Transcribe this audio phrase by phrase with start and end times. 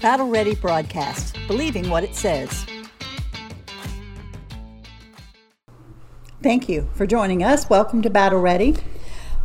[0.00, 2.64] Battle Ready broadcast, believing what it says.
[6.40, 7.68] Thank you for joining us.
[7.68, 8.76] Welcome to Battle Ready.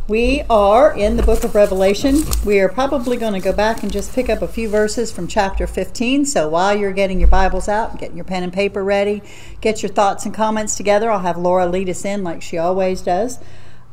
[0.06, 2.18] We are in the book of Revelation.
[2.44, 5.26] We are probably going to go back and just pick up a few verses from
[5.26, 6.24] chapter 15.
[6.24, 9.22] So while you're getting your Bibles out, getting your pen and paper ready,
[9.60, 13.02] get your thoughts and comments together, I'll have Laura lead us in like she always
[13.02, 13.40] does.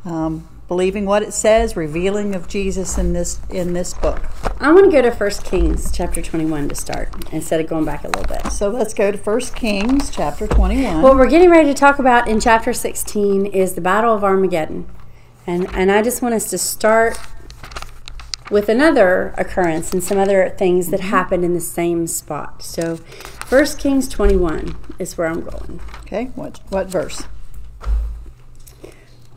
[0.04, 4.22] Um, believing what it says, revealing of Jesus in this in this book.
[4.60, 8.04] I want to go to 1 Kings chapter 21 to start instead of going back
[8.04, 8.52] a little bit.
[8.52, 11.02] So let's go to 1 Kings chapter 21.
[11.02, 14.86] What we're getting ready to talk about in chapter 16 is the Battle of Armageddon.
[15.46, 17.18] And, and I just want us to start
[18.52, 21.10] with another occurrence and some other things that mm-hmm.
[21.10, 22.62] happened in the same spot.
[22.62, 22.96] So
[23.48, 25.80] 1 Kings 21 is where I'm going.
[26.02, 27.24] Okay, what what verse?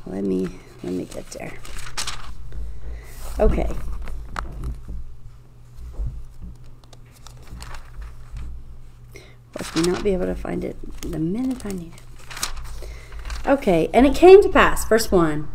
[0.06, 0.50] Let me
[0.86, 1.52] let me get there.
[3.40, 3.70] Okay.
[9.56, 12.02] Let me not be able to find it the minute I need it.
[13.48, 15.48] Okay, and it came to pass, verse 1.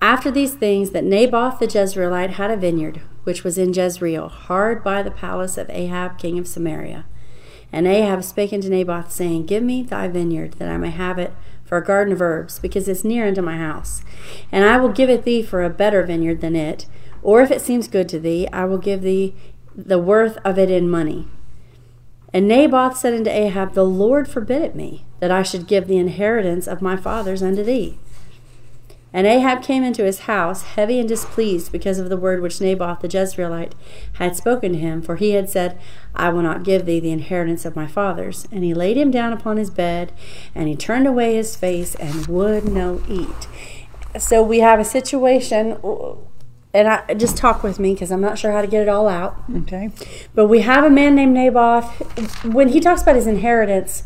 [0.00, 4.84] After these things, that Naboth the Jezreelite had a vineyard, which was in Jezreel, hard
[4.84, 7.04] by the palace of Ahab king of Samaria.
[7.72, 11.32] And Ahab spake unto Naboth, saying, Give me thy vineyard, that I may have it
[11.66, 14.02] for a garden of herbs, because it's near unto my house.
[14.50, 16.86] And I will give it thee for a better vineyard than it.
[17.22, 19.34] Or if it seems good to thee, I will give thee
[19.74, 21.26] the worth of it in money.
[22.32, 25.98] And Naboth said unto Ahab, The Lord forbid it me, that I should give the
[25.98, 27.98] inheritance of my fathers unto thee.
[29.16, 33.00] And Ahab came into his house, heavy and displeased because of the word which Naboth
[33.00, 33.72] the Jezreelite
[34.16, 35.80] had spoken to him, for he had said,
[36.14, 38.46] I will not give thee the inheritance of my fathers.
[38.52, 40.12] And he laid him down upon his bed,
[40.54, 43.48] and he turned away his face and would no eat.
[44.18, 45.78] So we have a situation,
[46.74, 49.08] and I just talk with me because I'm not sure how to get it all
[49.08, 49.42] out.
[49.62, 49.92] Okay.
[50.34, 52.44] But we have a man named Naboth.
[52.44, 54.02] When he talks about his inheritance,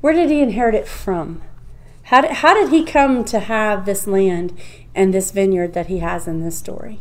[0.00, 1.42] where did he inherit it from?
[2.06, 4.56] How did, how did he come to have this land
[4.94, 7.00] and this vineyard that he has in this story?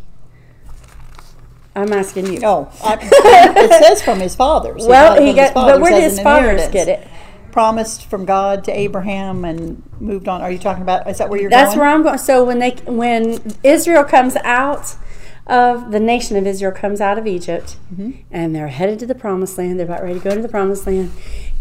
[1.76, 2.40] I'm asking you.
[2.44, 4.84] Oh, I, it says from his fathers.
[4.84, 7.08] He well, he got, but where did his fathers get it?
[7.52, 10.42] Promised from God to Abraham and moved on.
[10.42, 11.08] Are you talking about?
[11.08, 11.80] Is that where you're That's going?
[11.80, 12.18] where I'm going.
[12.18, 14.96] So when they when Israel comes out
[15.48, 18.12] of the nation of Israel comes out of Egypt, Mm-hmm.
[18.32, 19.80] and they're headed to the promised land.
[19.80, 21.12] They're about ready to go to the promised land.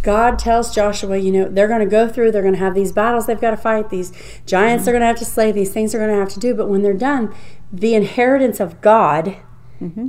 [0.02, 2.30] God tells Joshua, you know, they're going to go through.
[2.32, 3.26] They're going to have these battles.
[3.26, 4.10] They've got to fight these
[4.46, 4.80] giants.
[4.80, 4.84] Mm-hmm.
[4.84, 5.50] They're going to have to slay.
[5.52, 6.54] These things they're going to have to do.
[6.54, 7.34] But when they're done,
[7.72, 9.36] the inheritance of God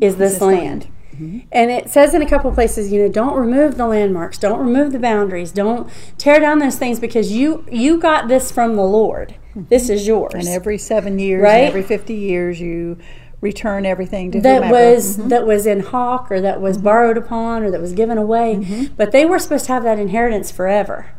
[0.01, 0.87] is this this land.
[1.17, 4.59] And it says in a couple of places, you know, don't remove the landmarks, don't
[4.59, 8.83] remove the boundaries, don't tear down those things because you you got this from the
[8.83, 9.35] Lord.
[9.55, 10.33] This is yours.
[10.33, 11.59] And every seven years, Right?
[11.59, 12.97] and every fifty years, you
[13.45, 14.73] return everything to that whomever.
[14.73, 15.29] was mm-hmm.
[15.29, 16.85] that was in hawk or that was mm-hmm.
[16.85, 18.93] borrowed upon or that was given away mm-hmm.
[18.95, 21.11] but they were supposed to have that inheritance forever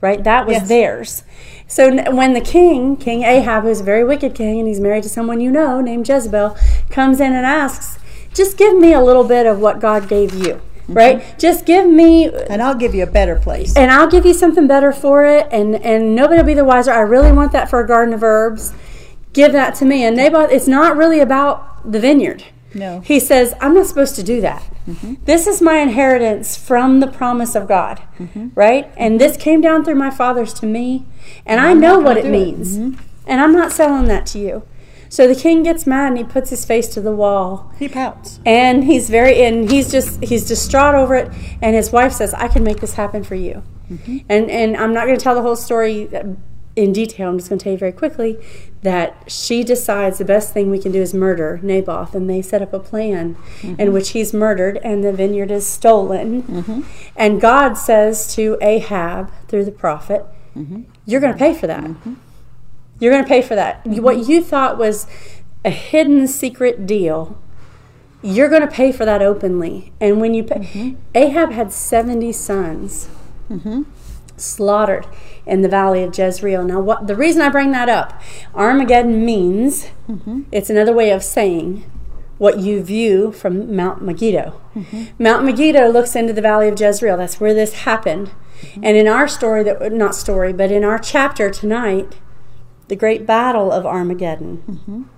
[0.00, 0.68] right that was Yes.
[0.68, 1.22] theirs
[1.66, 5.08] so when the king king ahab who's a very wicked king and he's married to
[5.08, 6.56] someone you know named jezebel
[6.90, 7.98] comes in and asks
[8.32, 12.30] just give me a little bit of what god gave you right just give me
[12.48, 13.76] and I'll give you a better place.
[13.76, 16.92] and I'll give you something better for it, and and nobody will be the wiser.
[16.92, 18.72] I really want that for a garden of herbs.
[19.32, 20.04] Give that to me.
[20.04, 22.44] And Naboth, it's not really about the vineyard.
[22.74, 23.00] No.
[23.00, 24.62] He says, I'm not supposed to do that.
[24.86, 25.14] Mm-hmm.
[25.24, 28.48] This is my inheritance from the promise of God, mm-hmm.
[28.54, 28.92] right?
[28.96, 31.06] And this came down through my fathers to me,
[31.46, 32.32] and I know what it do it.
[32.32, 32.78] means.
[32.78, 33.00] Mm-hmm.
[33.26, 34.62] And I'm not selling that to you.
[35.10, 38.40] So the king gets mad and he puts his face to the wall he pouts.
[38.44, 42.46] and he's very and he's just he's distraught over it and his wife says i
[42.46, 43.62] can make this happen for you
[44.28, 46.08] and and i'm not going to tell the whole story
[46.78, 48.38] in detail i'm just going to tell you very quickly
[48.82, 52.62] that she decides the best thing we can do is murder naboth and they set
[52.62, 53.92] up a plan in mm-hmm.
[53.92, 56.42] which he's murdered and the vineyard is stolen.
[56.44, 56.82] Mm-hmm.
[57.16, 60.24] And god says to ahab through the prophet
[60.56, 60.82] mm-hmm.
[61.04, 61.90] you're going to pay for that.
[63.00, 63.86] You're going to pay for that.
[63.86, 65.06] What you thought was
[65.64, 67.40] a hidden secret deal
[68.20, 69.92] you're going to pay for that openly.
[70.00, 73.08] And when you pay, Ahab had 70 sons
[74.36, 75.06] slaughtered
[75.48, 76.62] in the valley of Jezreel.
[76.62, 78.20] Now, what the reason I bring that up,
[78.54, 80.42] Armageddon means mm-hmm.
[80.52, 81.90] it's another way of saying
[82.36, 84.60] what you view from Mount Megiddo.
[84.76, 85.22] Mm-hmm.
[85.22, 87.16] Mount Megiddo looks into the valley of Jezreel.
[87.16, 88.28] That's where this happened.
[88.28, 88.84] Mm-hmm.
[88.84, 92.16] And in our story, that not story, but in our chapter tonight,
[92.86, 95.08] the great battle of Armageddon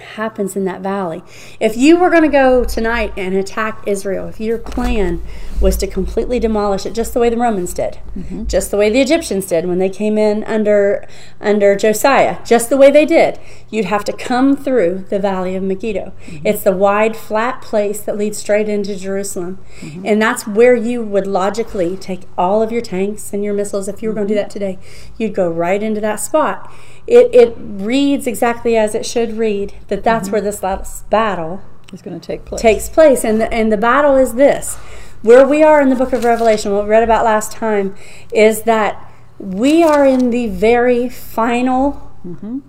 [0.00, 1.22] happens in that valley.
[1.60, 5.22] If you were going to go tonight and attack Israel, if your plan
[5.64, 8.44] was to completely demolish it just the way the Romans did, Mm-hmm.
[8.44, 11.08] just the way the Egyptians did when they came in under
[11.40, 13.40] under Josiah, just the way they did,
[13.70, 16.12] you'd have to come through the valley of Megiddo.
[16.26, 16.46] Mm-hmm.
[16.46, 19.58] It's the wide flat place that leads straight into Jerusalem.
[19.80, 20.04] Mm-hmm.
[20.04, 24.02] And that's where you would logically take all of your tanks and your missiles if
[24.02, 24.78] you were going to do that today.
[25.16, 26.70] You'd go right into that spot.
[27.06, 31.62] It, it reads exactly as it should read that that's where this last battle
[31.92, 32.60] is going to take place.
[32.60, 33.24] takes place.
[33.24, 34.76] And the, and the battle is this
[35.24, 37.96] where we are in the book of Revelation, what we read about last time,
[38.32, 42.12] is that we are in the very final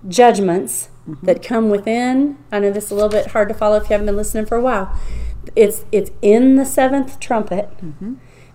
[0.08, 0.90] judgments
[1.22, 2.38] that come within.
[2.52, 4.46] I know this is a little bit hard to follow if you haven't been listening
[4.48, 4.98] for a while.
[5.56, 7.70] It's it's in the seventh trumpet.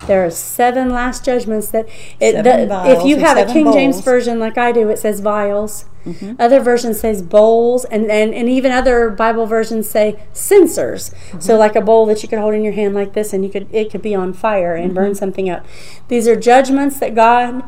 [0.07, 1.87] There are seven last judgments that
[2.19, 5.85] it, the, if you have a King James version like I do, it says vials.
[6.05, 6.35] Mm-hmm.
[6.39, 11.09] Other versions says bowls, and, and, and even other Bible versions say censers.
[11.09, 11.39] Mm-hmm.
[11.39, 13.51] So like a bowl that you could hold in your hand like this, and you
[13.51, 15.17] could it could be on fire and burn mm-hmm.
[15.17, 15.65] something up.
[16.07, 17.63] These are judgments that God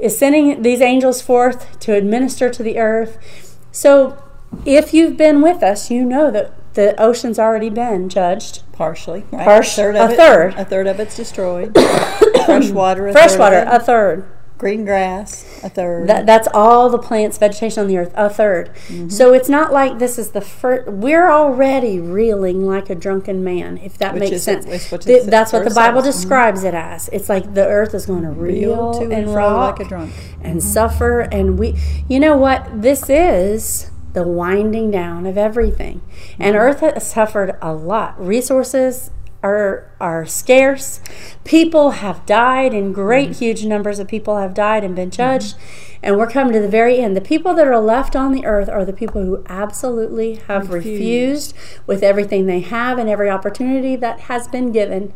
[0.00, 3.58] is sending these angels forth to administer to the earth.
[3.72, 4.22] So
[4.64, 8.62] if you've been with us, you know that the ocean's already been judged.
[8.72, 9.24] partially.
[9.32, 9.44] Right?
[9.44, 10.54] Partial- third a it, third.
[10.54, 11.74] A third of it's destroyed.
[12.44, 13.08] Fresh water.
[13.08, 14.28] A Freshwater, Third of a third.
[14.58, 15.60] Green grass.
[15.62, 16.08] A third.
[16.08, 19.08] That, that's all the plants, vegetation on the earth, a 3rd Mm-hmm.
[19.10, 20.88] So it's not like this is the first.
[20.88, 24.64] We're already reeling like a drunken man, if that Which makes sense.
[24.64, 26.14] is what it Th- that's what the Bible says.
[26.14, 26.18] Mhm.
[26.20, 27.08] describes it as.
[27.12, 29.86] It's like the earth is going to reel, Reel to and and fro rock like
[29.86, 30.12] a drunk.
[30.42, 31.20] and suffer.
[31.20, 31.76] And we,
[32.08, 32.66] you know what?
[32.80, 36.00] This is the winding down of everything.
[36.38, 36.64] And Mm-hmm.
[36.64, 38.18] earth has suffered a lot.
[38.24, 39.10] Resources
[39.42, 41.00] are are scarce.
[41.44, 43.38] People have died in great Mm-hmm.
[43.44, 45.54] huge numbers of people have died and been judged.
[46.02, 47.16] And we're coming to the very end.
[47.16, 51.52] The people that are left on the earth are the people who absolutely have Refused.
[51.54, 51.54] refused
[51.86, 55.12] with everything they have and every opportunity that has been given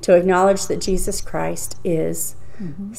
[0.00, 2.34] to acknowledge that Jesus Christ is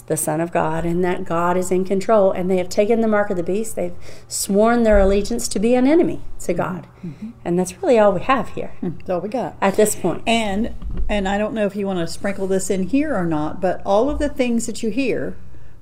[0.08, 2.32] the Son of God and that God is in control.
[2.32, 3.76] And they have taken the mark of the beast.
[3.76, 3.96] They've
[4.28, 6.62] sworn their allegiance to be an enemy to mm-hmm.
[6.62, 6.88] God.
[7.04, 7.30] Mm-hmm.
[7.46, 8.98] And that's really all we have here hmm.
[8.98, 9.56] That's all we got.
[9.62, 10.24] at this point.
[10.28, 10.76] And
[11.10, 13.82] and I don't know if you want to sprinkle this in here or not, but
[13.86, 15.36] all of the things that you hear,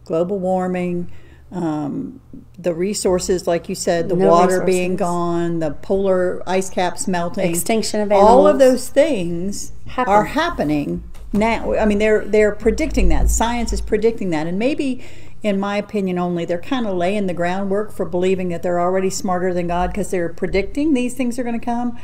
[0.05, 1.11] global warming,
[1.51, 2.21] um,
[2.57, 7.49] the resources, like you said, the No water being gone, the polar ice caps melting,
[7.49, 10.11] Extinction of all of those things Happen.
[10.11, 11.73] are happening now.
[11.75, 13.29] I mean, they're they're predicting that.
[13.29, 15.03] Science is predicting that, and maybe.
[15.43, 19.09] In my opinion, only they're kind of laying the groundwork for believing that they're already
[19.09, 21.97] smarter than God because they're predicting these things are going to come.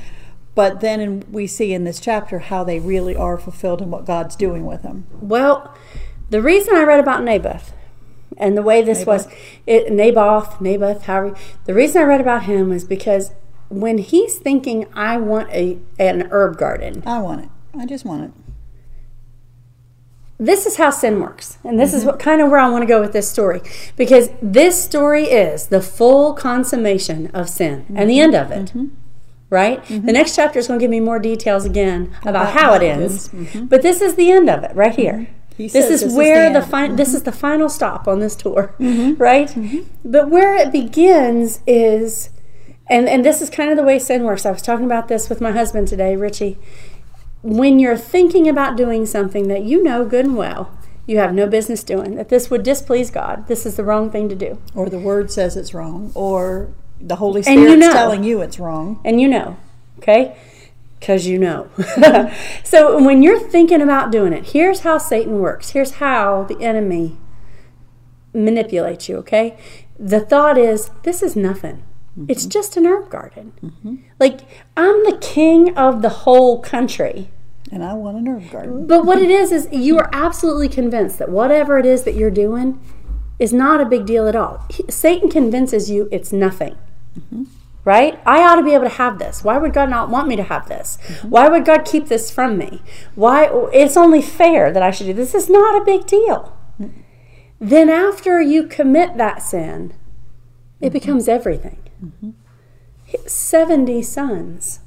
[0.56, 4.06] But then in, we see in this chapter how they really are fulfilled and what
[4.06, 5.06] God's doing with them.
[5.22, 5.72] Well,
[6.32, 7.74] the reason I read about Naboth
[8.38, 9.28] and the way this was
[9.68, 13.34] it, Naboth, Naboth, however, the reason I read about him is because
[13.70, 17.50] when he's thinking, I want a an herb garden, I want it.
[17.78, 18.32] I just want it.
[20.40, 21.58] This is how sin works.
[21.64, 22.12] And this is mm-hmm.
[22.12, 23.62] what kind of where I want to go with this story.
[23.96, 28.24] Because this story is the full consummation of sin and the mm-hmm.
[28.24, 28.66] end of it.
[28.68, 28.88] Mm-hmm.
[29.50, 29.84] Right?
[29.86, 32.84] The next chapter is going to give me more details again about, About how it
[32.84, 33.34] ends.
[33.34, 33.56] ends.
[33.70, 35.30] But this is the end of it right here.
[35.56, 38.20] He This is this is where the the, fin- this is the final stop on
[38.20, 39.56] this tour, right?
[40.04, 42.30] But where it begins is,
[42.88, 44.46] and and this is kind of the way sin works.
[44.46, 46.60] I was talking about this with my husband today, Richie.
[47.48, 51.48] When you're thinking about doing something that you know good and well you have no
[51.48, 54.90] business doing, that this would displease God, this is the wrong thing to do, Or
[54.90, 57.94] the word says it's wrong, or the Holy And you know.
[57.94, 59.00] telling you it's wrong.
[59.06, 59.56] and you know,
[60.00, 60.36] okay?
[61.00, 61.70] Because you know.
[62.66, 65.70] so when you're thinking about doing it, here's how Satan works.
[65.70, 67.18] Here's how the enemy
[68.34, 69.58] manipulates you, okay?
[69.98, 71.84] The thought is, this is nothing.
[72.28, 72.50] It's mm-hmm.
[72.50, 73.54] just an herb garden.
[73.64, 73.96] Mm-hmm.
[74.20, 74.42] Like,
[74.76, 77.30] I'm the king of the whole country.
[77.72, 78.88] And I want an herb garden.
[78.88, 82.32] But what it is, is you are absolutely convinced that whatever it is that you're
[82.32, 82.80] doing
[83.40, 84.66] is not a big deal at all.
[84.70, 86.78] He- Satan convinces you it's nothing.
[87.20, 87.44] Mm-hmm.
[87.84, 88.20] Right?
[88.26, 89.44] I ought to be able to have this.
[89.44, 90.98] Why would God not want me to have this?
[91.04, 91.30] Mm-hmm.
[91.30, 92.82] Why would God keep this from me?
[93.16, 95.34] Why it's only fair that I should do this.
[95.34, 96.58] Is not a big deal.
[96.82, 97.02] Mm-hmm.
[97.60, 99.94] Then after you commit that sin,
[100.82, 101.80] it becomes everything.
[103.26, 104.80] 70 sons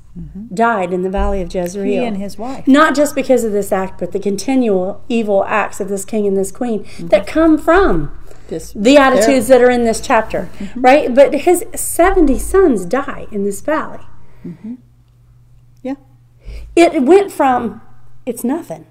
[0.53, 1.85] died in the valley of Jezreel.
[1.85, 2.67] He and his wife.
[2.67, 6.37] Not just because of this act, but the continual evil acts of this king and
[6.37, 8.17] this queen that come from
[8.49, 10.81] This, the attitudes that are in this chapter, mm-hmm.
[10.81, 11.15] right?
[11.15, 14.01] But his 70 sons die in this valley.
[14.45, 14.75] Mm-hmm.
[15.83, 15.95] yeah.
[16.75, 17.81] It went from,
[18.27, 18.87] it's nothing.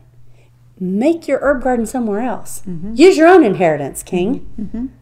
[0.79, 2.61] Make your herb garden somewhere else.
[2.65, 2.93] Mm-hmm.
[2.95, 4.93] Use your own inheritance, king.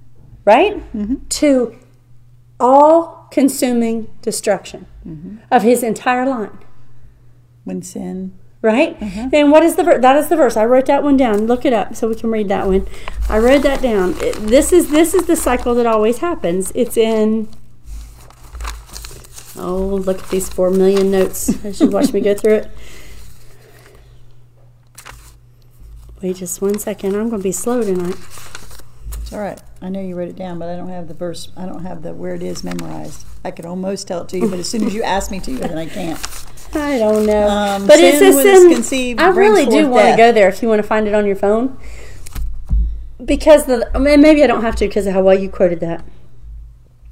[0.46, 0.82] Right?
[1.30, 1.76] To
[2.60, 5.38] all consuming destruction mm-hmm.
[5.52, 6.58] of his entire line.
[7.64, 8.38] When sin.
[8.62, 9.00] Right?
[9.00, 9.30] Mm-hmm.
[9.30, 10.02] Then what is the verse?
[10.02, 10.58] That is the verse.
[10.58, 11.46] I wrote that one down.
[11.46, 12.88] Look it up so we can read that one.
[13.30, 14.16] I wrote that down.
[14.20, 16.72] It- this is this is the cycle that always happens.
[16.74, 17.48] It's in
[19.60, 22.72] Oh, look at these four million notes as you watch me go through it.
[26.22, 27.16] Wait just one second.
[27.16, 28.16] I'm going to be slow tonight.
[29.28, 29.62] It's all right.
[29.82, 31.52] I know you wrote it down, but I don't have the verse.
[31.58, 33.26] I don't have the where it is memorized.
[33.44, 35.54] I could almost tell it to you, but as soon as you ask me to,
[35.54, 36.18] then I can't.
[36.74, 37.50] I don't know.
[37.50, 38.74] Um, but it's a sin.
[38.74, 41.26] conceived I really do want to go there if you want to find it on
[41.26, 41.78] your phone.
[43.26, 45.82] Because the I mean, maybe I don't have to because of how well you quoted
[45.82, 46.06] that.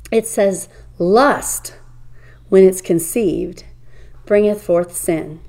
[0.10, 1.75] It says lust
[2.48, 3.65] when it's conceived
[4.25, 5.41] bringeth forth sin,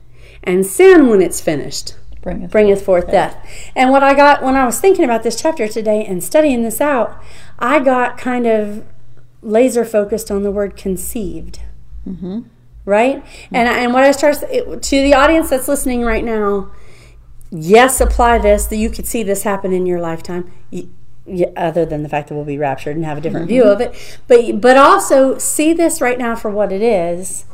[0.42, 1.94] and sin when it's finished
[2.26, 3.36] Bringeth bringeth forth death.
[3.76, 6.80] And what I got when I was thinking about this chapter today and studying this
[6.80, 7.22] out,
[7.60, 8.84] I got kind of
[9.42, 11.60] laser focused on the word conceived.
[12.04, 12.40] Mm-hmm.
[12.84, 13.24] Right?
[13.24, 13.54] Mm-hmm.
[13.54, 16.72] And, and what I start to the audience that's listening right now,
[17.50, 20.50] yes, apply this, that you could see this happen in your lifetime.
[21.56, 23.72] Other than the fact that we'll be raptured and have a different view mm-hmm.
[23.72, 27.46] of it, but but also see this right now for what it is.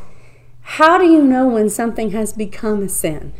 [0.63, 3.33] How do you know when something has become a sin?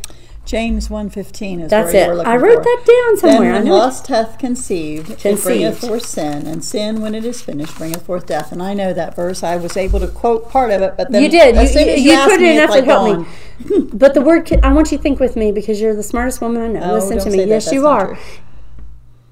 [0.45, 2.05] James 1.15 is That's where it.
[2.05, 2.63] you were looking I wrote for.
[2.63, 3.39] that down somewhere.
[3.39, 3.77] Then I when know it.
[3.77, 5.43] lust hath conceived, it Conceived.
[5.45, 8.51] bringeth forth sin, and sin, when it is finished, bringeth forth death.
[8.51, 9.41] And I know that verse.
[9.41, 11.55] I was able to quote part of it, but then You did.
[11.55, 13.21] As You, soon you, as you asked put it enough like to help gone.
[13.21, 13.89] me.
[13.93, 16.61] But the word, I want you to think with me because you're the smartest woman
[16.61, 16.91] I know.
[16.91, 17.37] Oh, Listen to me.
[17.37, 17.47] that.
[17.47, 18.15] Yes, That's you are.
[18.15, 18.17] true.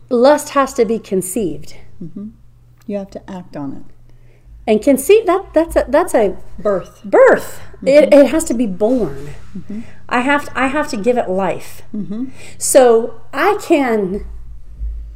[0.10, 2.30] Lust has to be conceived, mm-hmm.
[2.88, 3.84] You have to act on it.
[4.72, 7.04] And conceive that that's a that's a Birth.
[7.04, 7.60] birth.
[7.76, 7.88] Mm-hmm.
[7.88, 9.30] It, it has to be born.
[10.08, 11.82] I have to, I have to give it life.
[11.94, 12.30] Mm-hmm.
[12.58, 14.26] So I can.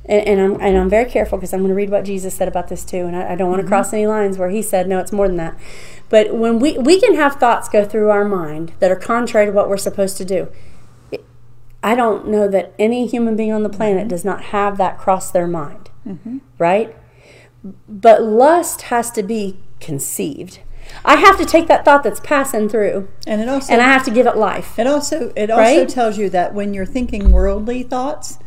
[0.07, 2.47] And, and I'm and I'm very careful because I'm going to read what Jesus said
[2.47, 3.67] about this too, and I, I don't want Mm-hmm.
[3.67, 5.57] to cross any lines where he said no, it's more than that.
[6.09, 9.51] But when we we can have thoughts go through our mind that are contrary to
[9.51, 10.49] what we're supposed to do.
[11.83, 14.09] I don't know that any human being on the planet Mm-hmm.
[14.09, 15.89] does not have that cross their mind,
[16.57, 16.95] right?
[17.89, 20.59] But lust has to be conceived.
[21.03, 24.03] I have to take that thought that's passing through, And it also and I have
[24.05, 24.77] to give it life.
[24.77, 25.89] It also it also Right?
[25.89, 28.37] tells you that when you're thinking worldly thoughts,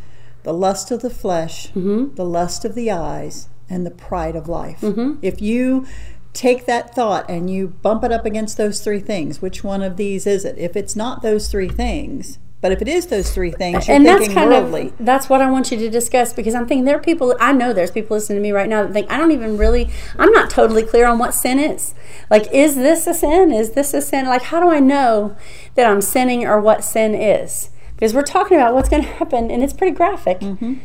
[0.43, 2.15] the lust of the flesh, Mm-hmm.
[2.15, 4.79] the lust of the eyes, and the pride of life.
[4.81, 5.15] Mm-hmm.
[5.21, 5.85] If you
[6.31, 9.97] take that thought and you bump it up against those three things, which one of
[9.97, 10.57] these is it?
[10.57, 14.05] If it's not those three things, but if it is those three things, you're and
[14.05, 14.87] that's thinking kind worldly.
[14.87, 17.53] of that's what I want you to discuss because I'm thinking there are people I
[17.53, 20.31] know there's people listening to me right now that think I don't even really I'm
[20.31, 21.93] not totally clear on what sin is.
[22.29, 23.51] Like is this a sin?
[23.51, 24.25] Is this a sin?
[24.25, 25.35] Like how do I know
[25.75, 27.69] that I'm sinning or what sin is?
[27.95, 30.39] Because we're talking about what's going to happen and it's pretty graphic.
[30.39, 30.75] Mm-hmm.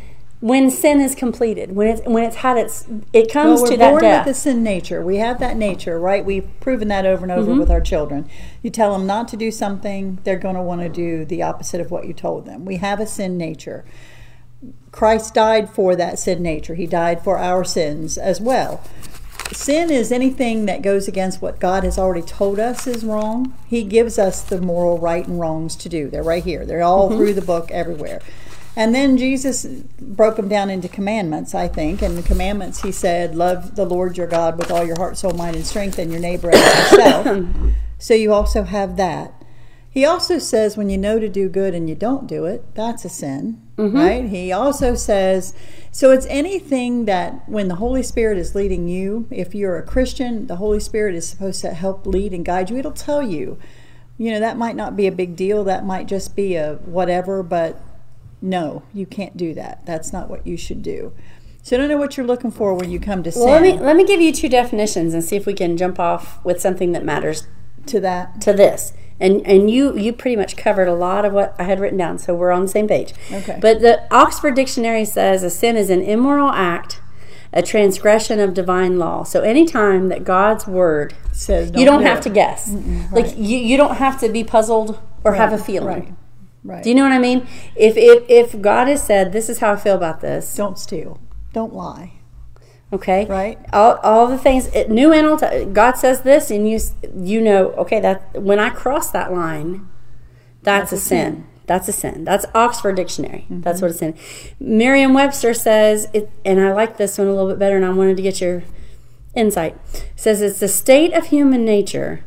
[0.44, 3.90] When sin is completed, when it's when it's had its it comes well, to we're
[3.92, 5.02] born with the sin nature.
[5.02, 6.22] We have that nature, right?
[6.22, 7.60] We've proven that over and over Mm-hmm.
[7.60, 8.28] with our children.
[8.60, 11.80] You tell them not to do something, they're going to want to do the opposite
[11.80, 12.66] of what you told them.
[12.66, 13.86] We have a sin nature.
[14.92, 16.74] Christ died for that sin nature.
[16.74, 18.84] He died for our sins as well.
[19.52, 23.54] Sin is anything that goes against what God has already told us is wrong.
[23.66, 26.10] He gives us the moral right and wrongs to do.
[26.10, 26.66] They're right here.
[26.66, 28.20] They're all through the book everywhere.
[28.76, 29.64] And then Jesus
[30.00, 32.02] broke them down into commandments, I think.
[32.02, 35.32] And the commandments, he said, love the Lord your God with all your heart, soul,
[35.32, 37.46] mind, and strength, and your neighbor as yourself.
[37.98, 39.32] so you also have that.
[39.88, 43.04] He also says when you know to do good and you don't do it, that's
[43.04, 43.96] a sin, mm-hmm.
[43.96, 44.24] right?
[44.24, 45.54] He also says,
[45.92, 50.48] so it's anything that when the Holy Spirit is leading you, if you're a Christian,
[50.48, 52.76] the Holy Spirit is supposed to help lead and guide you.
[52.76, 53.56] It'll tell you,
[54.18, 55.62] you know, that might not be a big deal.
[55.62, 57.80] That might just be a whatever, but
[58.44, 59.86] no, you can't do that.
[59.86, 61.12] That's not what you should do.
[61.62, 63.76] So I don't know what you're looking for when you come to well, let sin
[63.78, 66.60] me let me give you two definitions and see if we can jump off with
[66.60, 67.48] something that matters
[67.86, 68.42] to that.
[68.42, 68.92] to this.
[69.18, 72.18] And and you you pretty much covered a lot of what I had written down,
[72.18, 73.14] so we're on the same page.
[73.32, 73.58] Okay.
[73.62, 77.00] But the Oxford Dictionary says a sin is an immoral act,
[77.50, 79.22] a transgression of divine law.
[79.22, 82.22] So anytime that God's word Says you don't do have it.
[82.22, 82.70] to guess.
[83.10, 85.86] Like you, you don't have to be puzzled or have a feeling.
[85.86, 86.14] Right.
[86.64, 86.82] Right.
[86.82, 87.46] Do you know what I mean?
[87.76, 91.20] If if if God has said this is how I feel about this, don't steal.
[91.52, 92.14] Don't lie.
[92.92, 93.58] okay, Right.
[93.72, 95.74] All, all the things it, new and old.
[95.74, 96.80] God says this, and you
[97.14, 99.86] you know, okay, that when I cross that line,
[100.62, 101.46] that's, a, sin.
[101.66, 102.24] That's a sin.
[102.24, 103.42] That's Oxford Dictionary.
[103.42, 103.60] Mm-hmm.
[103.60, 104.16] That's what it's in.
[104.58, 108.16] Merriam-Webster says it, and I like this one a little bit better, and I wanted
[108.16, 108.64] to get your
[109.34, 109.76] insight.
[109.92, 112.24] It says it's the state of human nature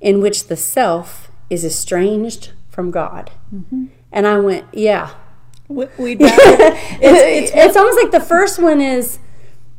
[0.00, 3.30] in which the self is estranged from God.
[4.12, 5.14] And I went, yeah.
[5.68, 6.34] We- We'd rather,
[7.00, 9.18] It's, it's, almost like the first one is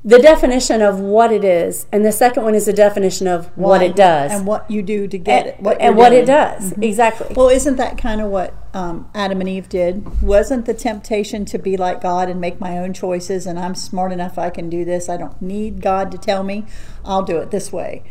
[0.03, 3.81] the definition of what it is, and the second one is the definition of what
[3.81, 6.37] it does and what you do to get and, it, what and what it doing.
[6.37, 6.69] Mm-hmm.
[6.69, 7.33] does exactly.
[7.35, 10.21] Well, isn't that kind of what um, Adam and Eve did?
[10.21, 13.47] Wasn't the temptation to be like God and make my own choices?
[13.47, 15.09] And I'm smart enough; I can do this.
[15.09, 16.65] I don't need God to tell me.
[17.03, 18.03] I'll do it this way.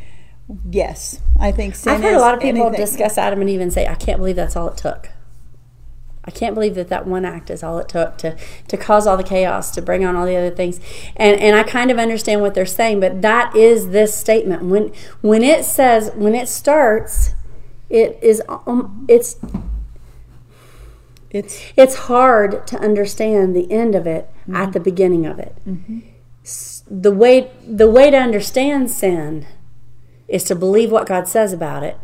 [0.70, 3.60] Yes, I think sin I've heard a lot of people anything- discuss Adam and Eve
[3.60, 5.08] and say, "I can't believe that's all it took."
[6.26, 8.34] I can't believe that that one act is all it took to
[8.68, 10.80] to cause all the chaos, to bring on all the other things,
[11.16, 14.90] and and I kind of understand what they're saying, but that is this statement when
[15.22, 17.34] when it says when it starts,
[17.90, 19.36] it is um, it's
[21.30, 24.56] It's it's hard to understand the end of it Mm-hmm.
[24.56, 25.56] at the beginning of it.
[26.44, 29.46] S- The way the way to understand sin
[30.28, 31.99] is to believe what God says about it,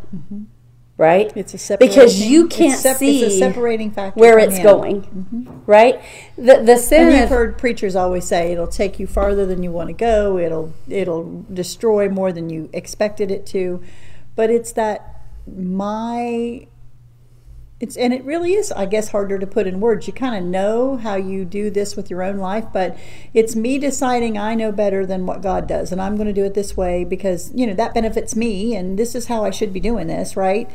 [0.97, 1.29] right?
[1.29, 1.39] Mm-hmm.
[1.39, 4.63] it's a separating, because you can't sep- see it's a separating factor where it's Him.
[4.63, 6.01] going, right?
[6.37, 9.71] The the sin And you've heard preachers always say it'll take you farther than you
[9.71, 10.37] want to go.
[10.37, 13.81] It'll it'll destroy more than you expected it to.
[14.35, 16.67] But it's that my
[17.81, 20.07] it's and it really is I guess harder to put in words.
[20.07, 22.95] You kind of know how you do this with your own life, but
[23.33, 26.45] it's me deciding I know better than what God does and I'm going to do
[26.45, 29.73] it this way because, you know, that benefits me and this is how I should
[29.73, 30.69] be doing this, right?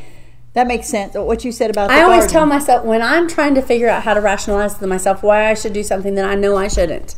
[0.55, 1.15] That makes sense.
[1.15, 2.33] Uh, what you said about I always garden.
[2.33, 5.55] tell myself when I'm trying to figure out how to rationalize to myself why I
[5.55, 7.15] should do something that I know I shouldn't.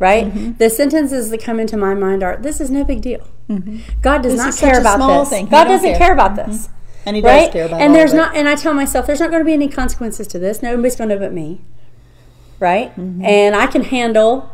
[0.00, 0.26] Right?
[0.26, 0.52] Mm-hmm.
[0.58, 3.28] The sentences that come into my mind are this is no big deal.
[3.48, 4.00] Mm-hmm.
[4.00, 5.30] God does This not care about small this.
[5.30, 5.46] thing.
[5.46, 5.98] God doesn't care.
[5.98, 6.52] care, about mm-hmm.
[6.52, 6.68] this.
[7.08, 7.52] And he does Right?
[7.52, 9.68] care about and there's not and I tell myself there's not going to be any
[9.68, 10.62] consequences to this.
[10.62, 11.62] Nobody's going to know but me.
[12.60, 12.90] Right?
[12.90, 13.24] Mm-hmm.
[13.24, 14.52] And I can handle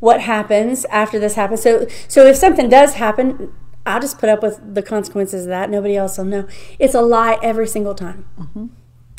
[0.00, 1.62] what happens after this happens.
[1.62, 3.52] So so if something does happen,
[3.86, 5.70] I'll just put up with the consequences of that.
[5.70, 6.46] Nobody else will know.
[6.78, 8.26] It's a lie every single time.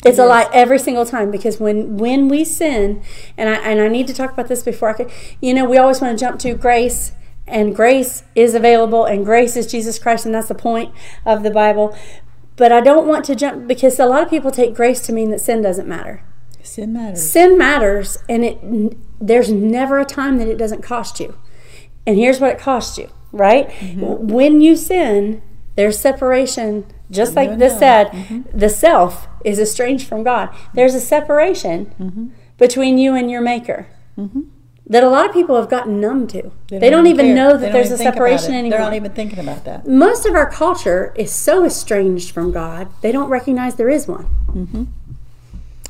[0.04, 3.02] It's a lie every single time because when when we sin,
[3.36, 5.78] and I and I need to talk about this before I could, you know, we
[5.78, 7.12] always want to jump to grace,
[7.46, 11.50] and grace is available, and grace is Jesus Christ, and that's the point of the
[11.50, 11.96] Bible.
[12.56, 15.30] But I don't want to jump because a lot of people take grace to mean
[15.30, 16.22] that sin doesn't matter.
[16.62, 17.30] Sin matters.
[17.30, 18.58] Sin matters, and it
[19.20, 21.38] there's never a time that it doesn't cost you.
[22.06, 23.68] And here's what it costs you, right?
[23.68, 24.26] Mm-hmm.
[24.28, 25.42] When you sin,
[25.76, 26.86] there's separation.
[27.08, 27.78] Just like and this God.
[27.78, 28.58] said, Mm-hmm.
[28.58, 30.48] the self is estranged from God.
[30.74, 32.26] There's a separation Mm-hmm.
[32.58, 33.86] between you and your Maker
[34.88, 36.52] that a lot of people have gotten numb to.
[36.68, 38.78] They, don't don't, even know that there's a separation anymore.
[38.78, 39.86] They're not even thinking about that.
[39.86, 44.26] Most of our culture is so estranged from God, they don't recognize there is one.
[44.48, 44.84] Mm-hmm.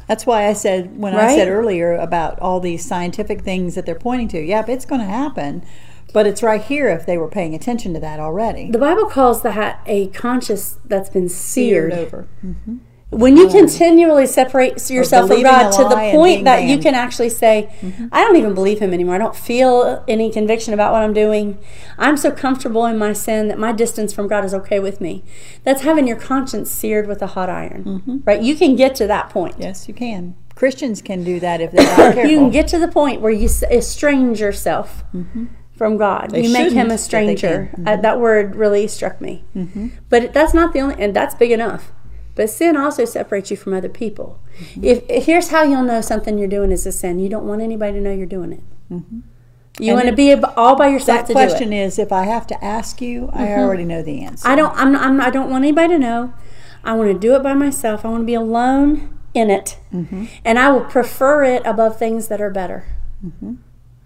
[0.06, 3.96] That's why I said when I said earlier about all these scientific things that they're
[3.96, 4.40] pointing to.
[4.40, 5.64] Yep, it's going to happen,
[6.12, 8.70] but it's right here if they were paying attention to that already.
[8.70, 11.92] The Bible calls that a conscience that's been seared.
[11.92, 12.28] over.
[12.44, 12.76] Mm-hmm.
[13.10, 13.52] When you oh.
[13.52, 18.08] continually separate yourself from God to the point that you can actually say, mm-hmm.
[18.10, 19.14] I don't even believe him anymore.
[19.14, 21.56] I don't feel any conviction about what I'm doing.
[21.98, 25.22] I'm so comfortable in my sin that my distance from God is okay with me.
[25.62, 27.84] That's having your conscience seared with a hot iron.
[27.84, 28.16] Mm-hmm.
[28.24, 28.42] Right?
[28.42, 29.54] You can get to that point.
[29.56, 30.34] Yes, you can.
[30.56, 32.30] Christians can do that if they're not careful.
[32.30, 35.46] You can get to the point where you estrange yourself mm-hmm.
[35.76, 36.30] from God.
[36.30, 37.70] They you make him a stranger.
[37.86, 39.44] Uh, that word really struck me.
[40.08, 41.92] But that's not the only, and that's big enough.
[42.36, 44.40] But sin also separates you from other people.
[44.58, 44.84] Mm-hmm.
[44.84, 47.18] If here's how you'll know something you're doing is a sin.
[47.18, 48.62] You don't want anybody to know you're doing it.
[48.92, 49.20] Mm-hmm.
[49.78, 51.80] You And want to be all by yourself that to question do it.
[51.80, 53.60] is, if I have to ask you, I mm-hmm.
[53.60, 54.46] already know the answer.
[54.46, 54.74] I don't.
[54.76, 55.20] I'm, I'm.
[55.20, 56.34] I don't want anybody to know.
[56.84, 58.04] I want to do it by myself.
[58.04, 59.78] I want to be alone in it,
[60.44, 62.84] and I will prefer it above things that are better.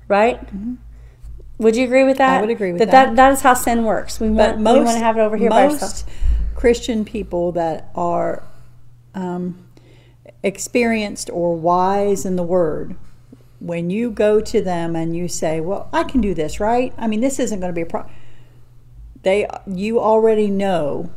[0.09, 0.41] Right?
[1.59, 2.39] Would you agree with that?
[2.39, 2.91] I would agree with that.
[2.91, 3.17] that.
[3.17, 4.19] That is how sin works.
[4.19, 4.61] We but want.
[4.61, 6.05] most we want to have it over here by ourselves.
[6.61, 8.43] Christian people that are
[9.15, 9.67] um,
[10.43, 12.97] experienced or wise in the Word,
[13.61, 16.93] when you go to them and you say, "Well, I can do this, right?
[16.99, 18.15] I mean, this isn't going to be a problem."
[19.23, 21.11] They, you already know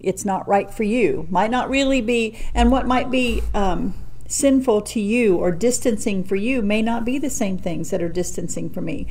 [0.00, 1.28] it's not right for you.
[1.30, 3.94] Might not really be, and what might be um,
[4.26, 8.08] sinful to you or distancing for you may not be the same things that are
[8.08, 9.06] distancing for me.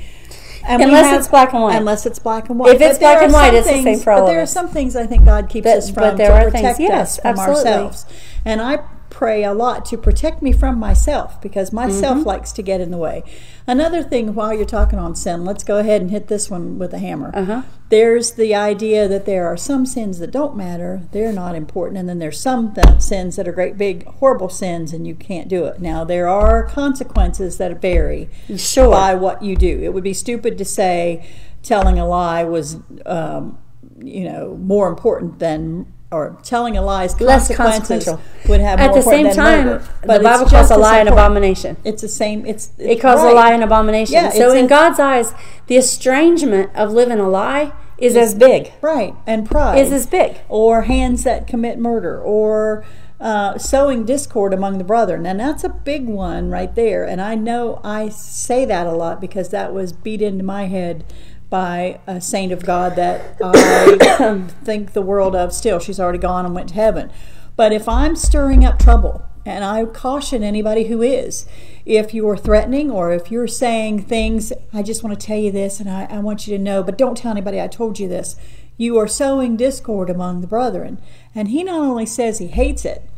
[0.68, 1.76] And Unless it's black and white.
[1.78, 2.76] Unless it's black and white.
[2.76, 4.68] If it's But black and white, it's the same for all But there are some
[4.68, 7.18] things I think God keeps But- us but from there to are protect things- yes,
[7.18, 7.72] us from absolutely.
[7.72, 8.06] ourselves.
[8.46, 12.28] And I pray a lot to protect me from myself because myself Mm-hmm.
[12.28, 13.24] likes to get in the way.
[13.68, 16.94] Another thing, while you're talking on sin, let's go ahead and hit this one with
[16.94, 17.32] a hammer.
[17.34, 17.62] Uh-huh.
[17.90, 22.08] There's the idea that there are some sins that don't matter; they're not important, and
[22.08, 25.66] then there's some th- sins that are great, big, horrible sins, and you can't do
[25.66, 25.82] it.
[25.82, 28.92] Now there are consequences that vary Sure.
[28.92, 29.80] by what you do.
[29.84, 31.28] It would be stupid to say
[31.64, 33.58] telling a lie was, um,
[34.02, 38.22] you know, more important than or telling a lie is Less consequences consequential.
[38.50, 39.88] would have At more the same than time, murder.
[40.06, 41.78] But it's Bible calls a lie an abomination.
[41.84, 42.46] It's the same.
[42.48, 43.32] It's It calls right.
[43.32, 44.14] a lie an abomination.
[44.16, 45.34] Yeah, so in a- God's eyes,
[45.68, 48.72] the estrangement of living a lie is as big.
[48.82, 50.38] right and pride Is as big.
[50.48, 52.86] or hands that commit murder or
[53.20, 57.36] uh, sowing discord among the brethren and that's a big one right there and i
[57.36, 61.04] know i say that a lot because that was beat into my head
[61.50, 66.46] by a saint of god that i think the world of still she's already gone
[66.46, 67.12] and went to heaven
[67.56, 71.46] but if i'm stirring up trouble and I caution anybody who is.
[71.86, 75.80] If you're threatening or if you're saying things, I just want to tell you this
[75.80, 78.36] and I, I want you to know, but don't tell anybody I told you this.
[78.78, 81.02] You are sowing discord among the brethren.
[81.34, 83.10] And he not only says he hates it,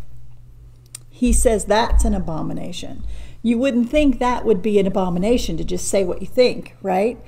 [1.10, 3.04] he says that's an abomination.
[3.44, 7.20] You wouldn't think that would be an abomination to just say what you think, right?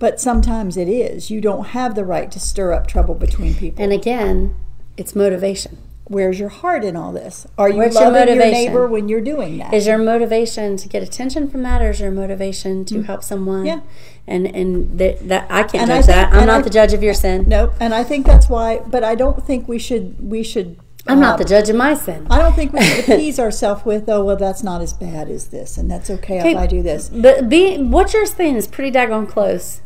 [0.00, 1.30] But sometimes it is.
[1.30, 3.84] You don't have the right to stir up trouble between people.
[3.84, 4.56] And again,
[4.96, 5.78] it's motivation.
[6.04, 7.46] Where's your heart in all this?
[7.56, 8.52] Are you your loving your, motivation?
[8.52, 9.72] neighbor when you're doing that?
[9.72, 13.64] Is your motivation to get attention from that, or is your motivation to help someone?
[13.64, 13.80] Yeah.
[14.26, 16.32] And and th- that I can't And I judge think- that.
[16.32, 17.44] I'm not I- the judge of your sin.
[17.46, 17.74] Nope.
[17.78, 18.78] And I think that's why.
[18.78, 20.16] But I don't think we should.
[20.20, 20.78] We should.
[21.06, 22.26] I'm not uh, the judge of my sin.
[22.28, 25.46] I don't think we should appease ourselves with, oh well, that's not as bad as
[25.48, 26.50] this, and that's okay, Okay.
[26.52, 27.08] if I do this.
[27.08, 29.80] But be what you're saying is pretty daggone close.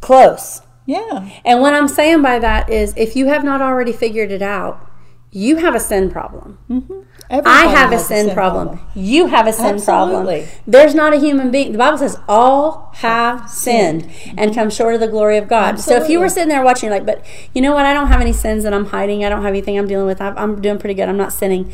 [0.00, 0.62] Close.
[0.86, 1.28] Yeah.
[1.44, 4.86] And what I'm saying by that is, if you have not already figured it out,
[5.32, 6.58] you have a sin problem.
[6.68, 7.00] Mm-hmm.
[7.30, 8.80] I have a has sin, problem.
[8.96, 10.40] You have a sin Absolutely.
[10.40, 10.62] problem.
[10.66, 11.70] There's not a human being.
[11.70, 15.78] The Bible says all have sinned and come short of the glory of God.
[15.78, 17.86] So if you were sitting there watching, like, but you know what?
[17.86, 19.24] I don't have any sins that I'm hiding.
[19.24, 20.20] I don't have anything I'm dealing with.
[20.20, 21.08] I'm doing pretty good.
[21.08, 21.72] I'm not sinning.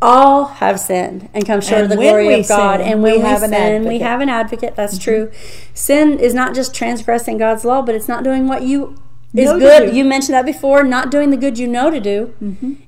[0.00, 2.78] All have sinned and come short And of the glory of God.
[2.78, 4.00] sin, and we when we have an sin, we advocate.
[4.00, 4.04] Mm-hmm.
[4.04, 4.76] have an advocate.
[4.76, 5.32] That's true.
[5.74, 8.96] Sin is not just transgressing God's law, but it's not doing what you
[9.34, 9.88] is good.
[9.88, 9.96] Mm-hmm.
[9.96, 10.82] You mentioned that before.
[10.82, 12.34] Not doing the good you know to do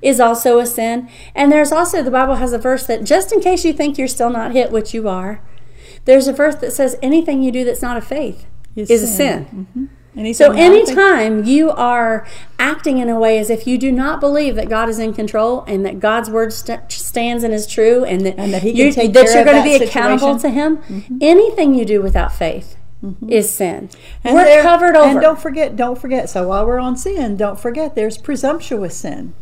[0.01, 1.09] is also a sin.
[1.35, 4.09] And there's also the Bible has a verse that just in case you think you're
[4.09, 5.43] still not hit, which you are,
[6.05, 9.67] there's a verse that says anything you do that's not of faith is, a sin.
[9.75, 12.27] And he So said, "Now anytime you are
[12.59, 15.65] acting in a way as if you do not believe that God is in control
[15.67, 18.87] and that God's word st- stands and is true and that, And that he can
[18.87, 20.77] you, take that you're going to be accountable to situation.
[20.79, 20.99] Mm-hmm.
[20.99, 22.77] Him, anything you do without faith
[23.29, 23.89] is sin.
[24.25, 25.09] And We're covered over.
[25.09, 26.29] And don't forget, don't forget.
[26.29, 29.33] So while we're on sin, don't forget there's presumptuous sin.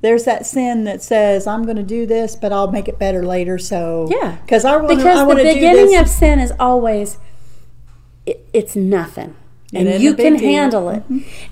[0.00, 3.24] There's that sin that says, "I'm going to do this, but I'll make it better
[3.24, 6.38] later." So Yeah, because I wanna, because I the want to do beginning of sin
[6.38, 7.18] is always
[8.24, 9.34] it, it's nothing,
[9.74, 10.50] and you can deal.
[10.50, 11.02] handle it.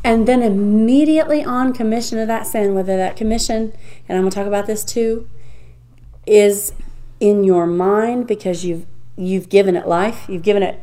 [0.03, 3.73] And then immediately on commission of that sin, whether that commission,
[4.09, 5.29] and I'm going to talk about this too,
[6.27, 6.73] is
[7.21, 10.81] in your mind because you've you've given it life, you've given it.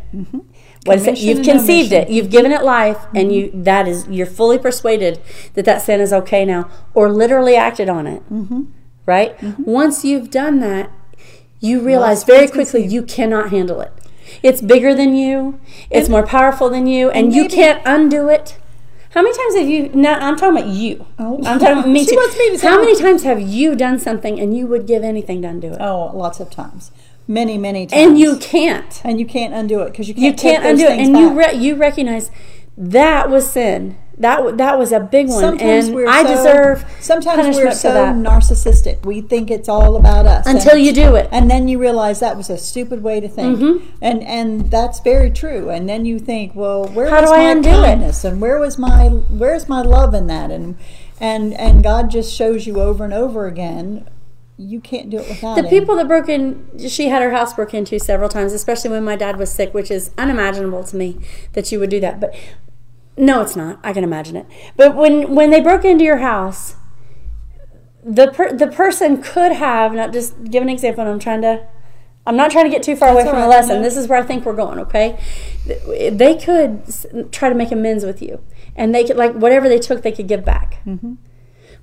[0.86, 1.18] What is it?
[1.20, 2.10] You've conceived omission.
[2.10, 2.10] it.
[2.10, 5.22] You've given it life, and you that is you're fully persuaded
[5.54, 8.22] that that sin is okay now, or literally acted on it.
[8.32, 8.64] Mm-hmm.
[9.06, 9.36] Right.
[9.60, 10.90] Once you've done that,
[11.60, 12.94] you realize Lost very quickly conceived.
[12.94, 13.92] you cannot handle it.
[14.44, 15.60] It's bigger than you.
[15.90, 18.58] It's more powerful than you, and, and you can't undo it.
[19.12, 19.90] How many times have you?
[19.94, 21.06] No, I'm talking about you.
[21.18, 21.38] Oh.
[21.46, 22.16] I'm talking about me She too.
[22.18, 25.42] wants me to How many times have you done something and you would give anything
[25.44, 26.92] to undo it, Oh, lots of times,
[27.28, 29.02] many, many times, and you can't?
[29.06, 30.26] and you can't undo it because you can't.
[30.26, 32.30] You can't undo it, and you re- you recognize
[32.78, 33.98] that was sin.
[34.20, 37.90] That that was a big one, Sometimes and we're I so, deserve Sometimes we're so
[38.14, 39.06] narcissistic.
[39.06, 41.30] We think it's all about us until and, you do it.
[41.32, 43.86] and then you realize that was a stupid way to think, Mm-hmm.
[44.02, 45.70] and and that's very true.
[45.70, 47.74] And then you think, well, where How was do I my undo it?
[47.74, 50.76] kindness, and where was my where's my love in that, and
[51.20, 54.08] and and God just shows you over and over again.
[54.56, 55.70] You can't do it without The Him.
[55.70, 59.16] people that broke in, she had her house broken into several times, especially when my
[59.16, 61.18] dad was sick, which is unimaginable to me
[61.54, 62.20] that you would do that.
[62.20, 62.36] But
[63.18, 63.80] no, it's not.
[63.84, 64.46] I can imagine it.
[64.76, 66.76] But when when they broke into your house,
[68.04, 71.04] the per, the person could have not just give an example.
[71.04, 71.68] And I'm trying to.
[72.26, 73.78] I'm not trying to get too far away from all the lesson.
[73.78, 73.82] No.
[73.84, 74.80] This is where I think we're going.
[74.80, 75.20] Okay,
[75.66, 76.84] they could
[77.32, 78.42] try to make amends with you,
[78.76, 80.80] and they could like whatever they took, they could give back.
[80.86, 81.16] Mm-hmm.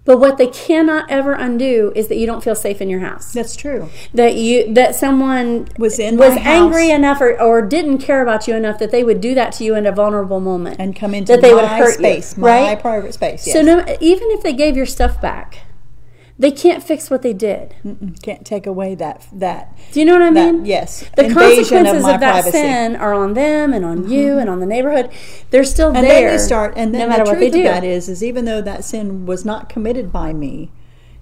[0.05, 3.33] But what they cannot ever undo is that you don't feel safe in your house
[3.33, 3.89] That's true.
[4.15, 8.55] that you that someone Was in was angry enough or, or didn't care about you
[8.55, 11.33] enough that they would do that to you in a vulnerable moment And come into
[11.33, 12.81] that they my would hurt space, you, my right?
[12.81, 13.47] private space.
[13.47, 13.55] Yes.
[13.55, 15.61] So no, even if they gave your stuff back,
[16.41, 17.75] they can't fix what they did.
[17.85, 19.77] Mm-mm, can't take away that that.
[19.93, 20.65] Do you know what I That- mean?
[20.65, 21.05] yes.
[21.17, 22.57] The consequences of of, that privacy.
[22.59, 22.67] Mm-hmm.
[22.93, 25.11] sin are on them and on you and on the neighborhood.
[25.51, 26.25] They're still and there.
[26.25, 27.69] then you start and then no matter the what truth they do.
[27.69, 30.71] of that is is even though that sin was not committed by me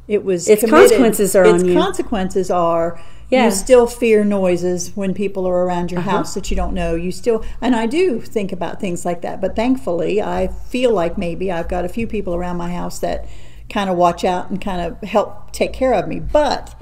[0.07, 1.73] it was Its committed- consequences are its on you.
[1.73, 3.45] Its consequences are Yeah.
[3.47, 6.11] you still fear noises when people are around your Uh-huh.
[6.19, 9.39] house that you don't know you still and i do think about things like that
[9.43, 13.27] but thankfully i feel like maybe i've got a few people around my house that
[13.69, 16.21] kind of watch out and kind of help take care of me.
[16.21, 16.75] But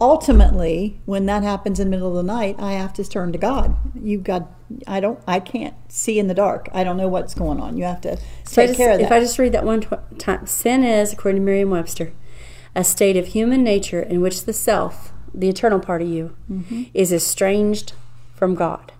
[0.00, 3.38] ultimately, when that happens in the middle of the night, I have to turn to
[3.38, 3.76] God.
[3.94, 4.48] You've got,
[4.86, 6.68] I don't, I can't see in the dark.
[6.72, 7.76] I don't know what's going on.
[7.76, 9.06] You have to So take just- care of that.
[9.06, 9.12] If.
[9.12, 12.12] I just read that one tw- time, sin is, according to Merriam-Webster,
[12.74, 16.84] a state of human nature in which the self, the eternal part of you, Mm-hmm.
[16.94, 17.92] is estranged
[18.34, 18.92] from God.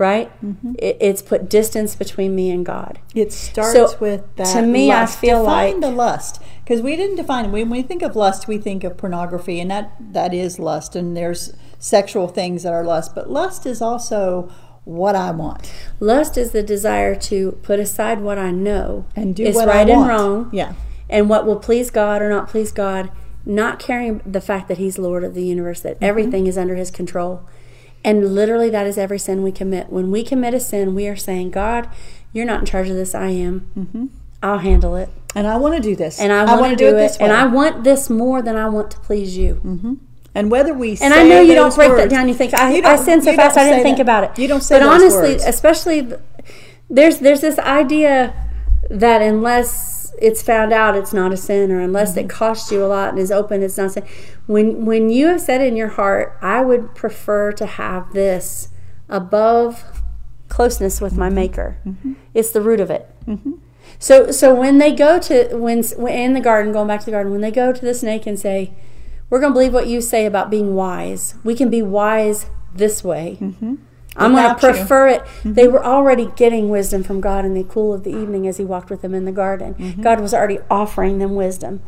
[0.00, 0.32] Right?
[0.42, 0.72] Mm-hmm.
[0.78, 2.98] It, it's put distance between me and God.
[3.14, 4.52] It starts So, with that.
[4.54, 5.18] to me, I lust.
[5.18, 7.50] feel define like- the lust because we didn't define it.
[7.50, 10.96] When we think of lust, we think of pornography, and that that is lust.
[10.96, 14.50] And there's sexual things that are lust, but lust is also
[14.84, 19.44] what I want Lust is the desire to put aside what I know and do
[19.44, 20.72] is what right I and wrong, Yeah,
[21.10, 23.10] and what will please God or not please God,
[23.44, 26.90] not caring the fact that He's Lord of the universe, that everything is under His
[26.90, 27.42] control.
[28.04, 29.90] And literally, that is every sin we commit.
[29.90, 31.88] When we commit a sin, we are saying, God,
[32.32, 33.14] you're not in charge of this.
[33.14, 33.70] I am.
[33.76, 34.06] Mm-hmm.
[34.42, 35.10] I'll handle it.
[35.34, 36.92] and I want to do this, And I, want wanna to do, it.
[36.92, 37.24] this way.
[37.26, 39.98] and I want this more than I want to please you.
[40.34, 42.26] and whether we And I know you don't break that down.
[42.26, 44.02] You think I, You I sin so fast I didn't think that.
[44.02, 44.38] about it.
[44.40, 45.44] You don't say But honestly, words.
[45.44, 46.08] especially
[46.88, 48.32] there's there's this idea
[48.88, 52.20] that unless it's found out, it's not a sin, or unless Mm-hmm.
[52.26, 54.04] it costs you a lot and is open, it's not a sin.
[54.46, 58.68] When when you have said in your heart, I would prefer to have this
[59.08, 59.84] above
[60.48, 61.34] closeness with my Mm-hmm.
[61.34, 61.78] Maker.
[62.34, 63.08] It's the root of it.
[63.98, 67.12] So so when they go to when when in the garden, going back to the
[67.12, 68.72] garden, when they go to the snake and say,
[69.28, 71.34] "We're going to believe what you say about being wise.
[71.44, 73.38] We can be wise this way."
[74.20, 74.78] I'm going to Without you.
[74.80, 75.22] prefer it.
[75.44, 75.72] They mm-hmm.
[75.72, 78.90] were already getting wisdom from God in the cool of the evening as He walked
[78.90, 79.74] with them in the garden.
[79.74, 80.02] Mm-hmm.
[80.02, 81.82] God was already offering them wisdom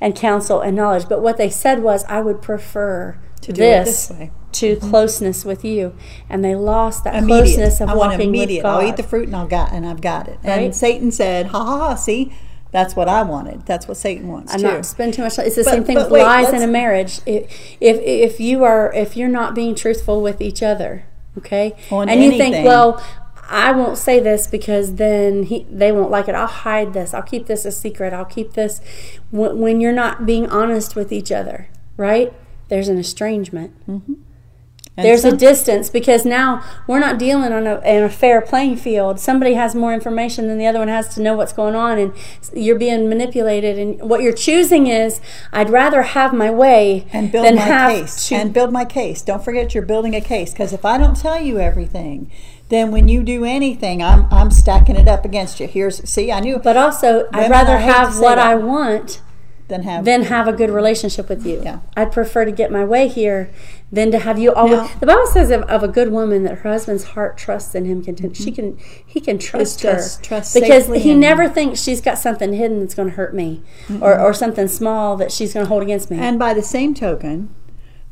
[0.00, 1.08] and counsel and knowledge.
[1.08, 4.76] But what they said was, "I would prefer To do it this, this way." to
[4.76, 4.90] mm-hmm.
[4.90, 5.94] closeness with you,"
[6.28, 7.56] and they lost that immediate.
[7.56, 8.58] closeness of I want walking immediate.
[8.58, 8.82] with God.
[8.82, 10.38] I'll eat the fruit and I'll got and I've got it.
[10.44, 10.62] Right?
[10.62, 11.94] And Satan said, "Ha ha ha!
[11.94, 12.32] See,
[12.70, 13.66] that's what I wanted.
[13.66, 15.46] That's what Satan wants I'm too." not spend too much time.
[15.46, 17.20] It's the But- same thing with wait, lies in a marriage.
[17.26, 21.04] If, if if you are if you're not being truthful with each other,
[21.38, 23.02] okay, On and you think, well,
[23.48, 26.34] I won't say this because then he, they won't like it.
[26.34, 27.14] I'll hide this.
[27.14, 28.12] I'll keep this a secret.
[28.12, 28.80] I'll keep this.
[29.30, 32.32] When, when you're not being honest with each other, right?
[32.68, 33.72] There's an estrangement.
[33.88, 34.14] Mm-hmm.
[34.98, 38.78] And There's a distance because now we're not dealing on a, in a fair playing
[38.78, 39.20] field.
[39.20, 42.12] Somebody has more information than the other one has to know what's going on, and
[42.52, 43.78] you're being manipulated.
[43.78, 45.20] And what you're choosing is,
[45.52, 48.34] I'd rather have my way and build my case to.
[48.34, 49.22] and build my case.
[49.22, 52.28] Don't forget you're building a case because if I don't tell you everything,
[52.68, 55.68] then when you do anything, I'm I'm stacking it up against you.
[55.68, 58.38] Here's see, I knew but also, I'd rather I hate to have what that.
[58.38, 59.22] I want
[59.68, 61.62] than have than have a good relationship with you.
[61.62, 61.80] Yeah.
[61.96, 63.50] I'd prefer to get my way here
[63.90, 64.78] than to have you always.
[64.78, 67.84] Now- the Bible says of, of a good woman that her husband's heart trusts in
[67.84, 68.04] him.
[68.04, 68.36] Content.
[68.36, 72.52] She can he can trust her just trust because he never thinks she's got something
[72.52, 73.62] hidden that's going to hurt me
[74.00, 76.18] or, or something small that she's going to hold against me.
[76.18, 77.54] And by the same token,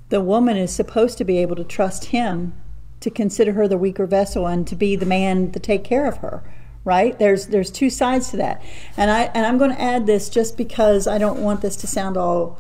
[0.09, 2.55] the woman is supposed to be able to trust him
[3.01, 6.19] to consider her the weaker vessel and to be the man to take care of
[6.19, 6.43] her.
[6.85, 7.19] Right?
[7.19, 8.63] There's there's two sides to that,
[8.97, 11.87] and I and I'm going to add this just because I don't want this to
[11.87, 12.59] sound all.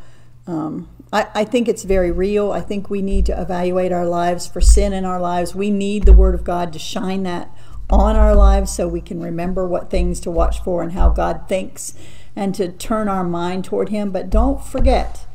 [0.49, 2.53] Um, I, I think it's very real.
[2.53, 5.55] I think we need to evaluate our lives for sin in our lives.
[5.55, 7.51] We need the Word of God to shine that
[7.89, 11.49] on our lives so we can remember what things to watch for and how God
[11.49, 11.95] thinks
[12.35, 14.11] and to turn our mind toward Him.
[14.11, 15.27] But don't forget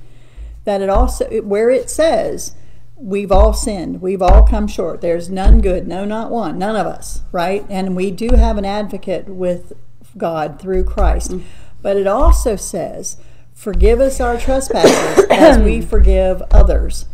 [0.65, 2.55] that it also where it says
[2.95, 6.85] we've all sinned we've all come short there's none good no not one none of
[6.85, 9.73] us right and we do have an advocate with
[10.19, 11.45] god through christ mm-hmm.
[11.81, 13.17] but it also says
[13.61, 17.05] forgive us our trespasses as we forgive others.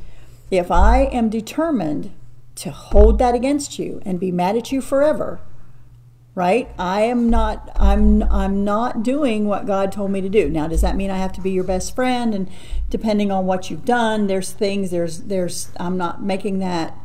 [0.50, 2.14] If i am determined
[2.56, 5.42] to hold that against you and be mad at you forever
[6.34, 10.48] right i am not i'm i'm not doing what god told me to do.
[10.50, 12.34] Now does that mean i have to be your best friend?
[12.34, 12.50] And
[12.90, 16.98] depending on what you've done there's things there's there's i'm not making that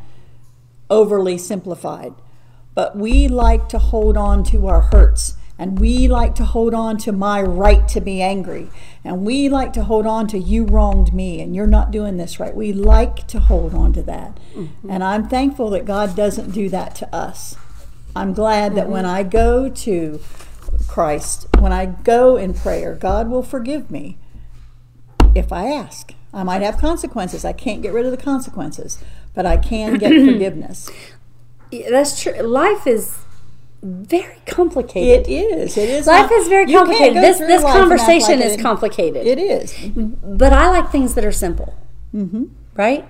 [0.89, 2.15] overly simplified.
[2.75, 6.97] But we like to hold on to our hurts and we like to hold on
[6.97, 8.71] to my right to be angry
[9.05, 12.41] and we like to hold on to you wronged me and you're not doing this
[12.41, 14.91] right we like to hold on to that mm-hmm.
[14.91, 17.57] and i'm thankful that god doesn't do that to us
[18.15, 19.15] I'm glad that when mm-hmm.
[19.15, 20.21] I go to
[20.87, 24.19] Christ, when I go in prayer, God will forgive me
[25.35, 26.13] if I ask.
[26.35, 27.45] I might have consequences.
[27.45, 29.03] I can't get rid of the consequences,
[29.35, 30.91] but I can get forgiveness.
[31.71, 32.35] Yeah, That's true.
[32.41, 33.19] Life is
[33.83, 35.29] very complicated.
[35.29, 35.77] It is.
[35.77, 36.07] It is.
[36.07, 37.17] Life is very complicated.
[37.23, 39.27] This this life and act conversation like is it- complicated.
[39.27, 39.75] It is.
[40.23, 41.75] but I like things that are simple.
[42.15, 42.45] Mm-hmm.
[42.77, 43.05] Right?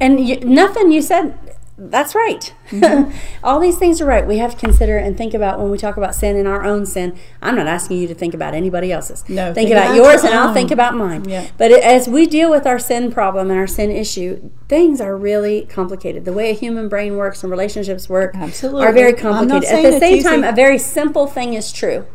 [0.00, 1.38] And you, nothing you said
[1.76, 2.54] that's right.
[2.70, 3.12] Mm-hmm.
[3.44, 4.26] All these things are right.
[4.26, 6.86] We have to consider and think about when we talk about sin and our own
[6.86, 7.18] sin.
[7.42, 9.28] I'm not asking you to think about anybody else's.
[9.28, 11.28] No, think, think about, about yours your and I'll think about mine.
[11.28, 11.48] Yeah.
[11.58, 15.62] But as we deal with our sin problem and our sin issue, things are really
[15.62, 16.24] complicated.
[16.24, 18.84] The way a human brain works and relationships work Absolutely.
[18.84, 19.68] are very complicated.
[19.68, 22.06] At the same time, a very simple thing is true.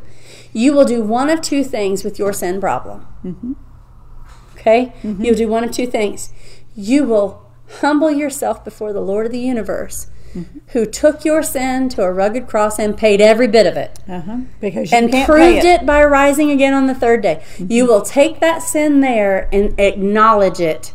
[0.54, 3.06] You will do one of two things with your sin problem.
[3.26, 3.54] Mm-hmm.
[4.56, 4.94] Okay?
[5.04, 6.32] You'll do one of two things.
[6.76, 7.49] You will
[7.82, 10.60] humble yourself before the Lord of the universe, Mm-hmm.
[10.74, 13.98] who took your sin to a rugged cross and paid every bit of it.
[14.08, 14.42] Uh-huh.
[14.62, 15.88] Because you And proved pay it.
[15.88, 17.42] by rising again on the third day.
[17.56, 17.72] Mm-hmm.
[17.72, 20.94] You will take that sin there and acknowledge it.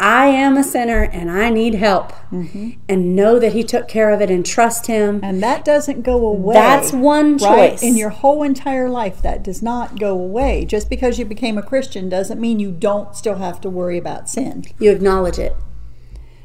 [0.00, 2.10] I am a sinner and I need help.
[2.32, 2.70] Mm-hmm.
[2.88, 5.20] And know that He took care of it and trust Him.
[5.22, 6.54] And that doesn't go away.
[6.54, 7.70] That's one right?
[7.70, 7.82] choice.
[7.84, 10.64] In your whole entire life, that does not go away.
[10.64, 14.28] Just because you became a Christian doesn't mean you don't still have to worry about
[14.28, 14.64] sin.
[14.80, 15.54] you acknowledge it.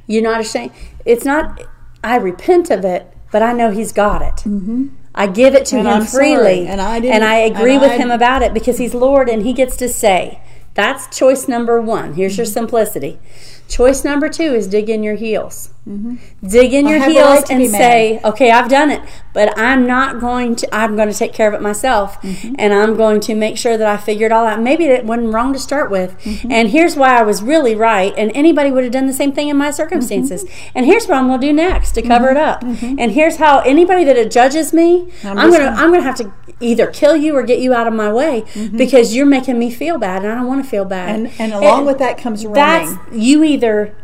[0.08, 0.72] You're not ashamed.
[1.06, 1.62] It's not,
[2.04, 4.36] I repent of it, but I know He's got it.
[4.48, 4.88] Mm-hmm.
[5.16, 6.68] I give it to And Him I'm sorry, freely.
[6.68, 9.44] and I and I agree and with I- Him about it because He's Lord and
[9.44, 10.42] He gets to say.
[10.76, 12.16] That's choice number one.
[12.16, 12.39] Here's Mm-hmm.
[12.39, 13.20] your simplicity.
[13.68, 15.70] Choice number two is dig in your heels.
[15.86, 19.02] Dig in your heels right and say, okay, I've done it,
[19.34, 22.22] but I'm not going to, I'm going to take care of it myself.
[22.22, 22.56] Mm-hmm.
[22.58, 24.62] And I'm going to make sure that I figure it all out.
[24.62, 26.17] Maybe it wasn't wrong to start with.
[26.19, 26.52] Mm-hmm.
[26.52, 28.13] And here's why I was really right.
[28.17, 30.46] And anybody would have done the same thing in my circumstances.
[30.46, 30.72] Mm-hmm.
[30.76, 32.63] And here's what I'm going to do next to cover it up.
[32.63, 36.08] And here's how anybody that judges me, I'm, just going to, gonna- I'm going to
[36.08, 39.60] have to either kill you or get you out of my way because you're making
[39.60, 41.19] me feel bad and I don't want to feel bad.
[41.19, 41.41] Mm-hmm.
[41.41, 43.96] And and along It- with that comes that's you either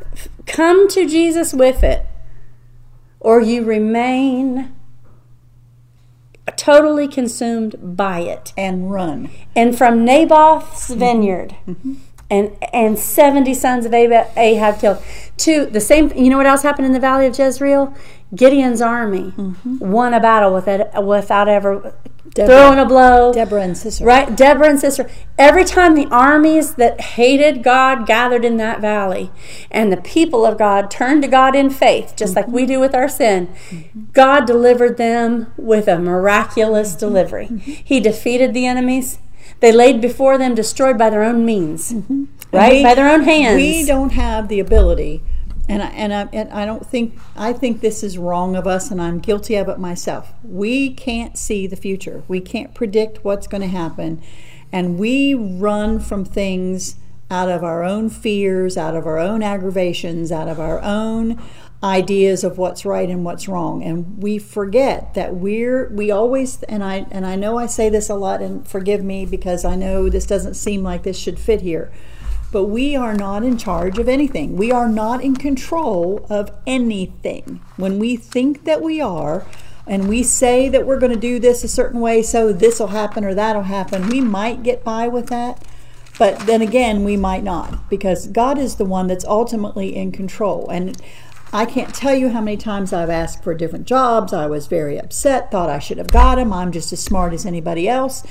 [0.49, 2.05] come to Jesus with it
[3.19, 4.75] or you remain
[6.55, 8.53] totally consumed by it.
[8.57, 9.29] and run.
[9.55, 10.99] And from Naboth's mm-hmm.
[10.99, 11.93] vineyard mm-hmm.
[12.29, 15.03] and and 70 sons of Ahab, killed
[15.37, 17.93] to the same you know what else happened in the valley of Jezreel?
[18.35, 19.79] Gideon's army mm-hmm.
[19.79, 21.95] won a battle without, without ever
[22.35, 23.33] throwing a blow.
[23.33, 24.07] Deborah and Sisera.
[24.07, 25.09] Right, Deborah and Sisera.
[25.37, 29.31] Every time the armies that hated God gathered in that valley,
[29.71, 32.73] and the people of God turned to God in faith, just like we mm-hmm.
[32.73, 34.01] do with our sin, mm-hmm.
[34.13, 36.99] God delivered them with a miraculous mm-hmm.
[36.99, 37.47] delivery.
[37.83, 39.19] He defeated the enemies.
[39.59, 41.93] They laid before them, destroyed by their own means,
[42.53, 43.57] right, We- by their own hands.
[43.57, 45.21] We don't have the ability,
[45.69, 48.89] and I, and I and I don't think I think this is wrong of us,
[48.89, 50.33] and I'm guilty of it myself.
[50.43, 52.23] We can't see the future.
[52.27, 54.21] We can't predict what's going to happen,
[54.71, 56.95] and we run from things
[57.31, 61.39] out of our own fears, out of our own aggravations, out of our own
[61.83, 66.83] ideas of what's right and what's wrong and we forget that we're we always and
[66.83, 70.09] I and I know I say this a lot and forgive me because I know
[70.09, 71.89] this doesn't seem like this should fit here
[72.51, 74.57] but we are not in charge of anything.
[74.57, 77.61] We are not in control of anything.
[77.77, 79.45] When we think that we are,
[79.85, 82.87] and we say that we're going to do this a certain way so this will
[82.87, 85.63] happen or that'll happen, we might get by with that.
[86.19, 90.69] But then again, we might not because God is the one that's ultimately in control.
[90.69, 91.01] And
[91.51, 94.33] I can't tell you how many times I've asked for different jobs.
[94.33, 96.53] I was very upset, thought I should have got them.
[96.53, 98.23] I'm just as smart as anybody else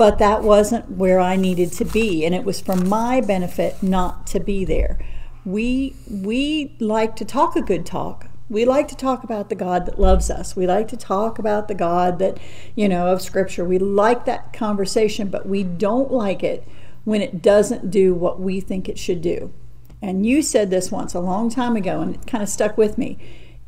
[0.00, 4.26] but that wasn't where I needed to be and it was for my benefit not
[4.28, 4.98] to be there.
[5.44, 8.30] We we like to talk a good talk.
[8.48, 10.56] We like to talk about the God that loves us.
[10.56, 12.38] We like to talk about the God that,
[12.74, 13.62] you know, of scripture.
[13.62, 16.66] We like that conversation, but we don't like it
[17.04, 19.52] when it doesn't do what we think it should do.
[20.00, 22.96] And you said this once a long time ago and it kind of stuck with
[22.96, 23.18] me.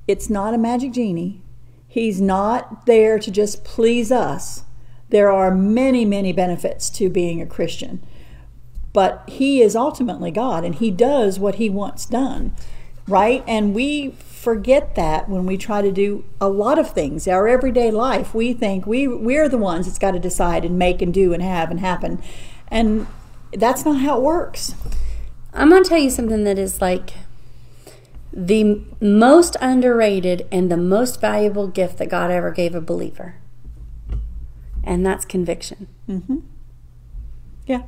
[0.08, 1.42] It's not a magic genie.
[1.86, 4.64] He's not there to just please us
[5.12, 8.02] there are many, many benefits to being a Christian.
[8.94, 12.54] But He is ultimately God and He does what He wants done,
[13.06, 13.44] right?
[13.46, 17.28] And we forget that when we try to do a lot of things.
[17.28, 21.02] Our everyday life, we think we, we're the ones that's got to decide and make
[21.02, 22.20] and do and have and happen.
[22.68, 23.06] And
[23.52, 24.74] that's not how it works.
[25.52, 27.12] I'm going to tell you something that is like
[28.32, 33.41] the most underrated and the most valuable gift that God ever gave a believer.
[34.84, 35.88] And that's conviction.
[36.08, 36.38] Mm-hmm.
[37.66, 37.82] Yeah.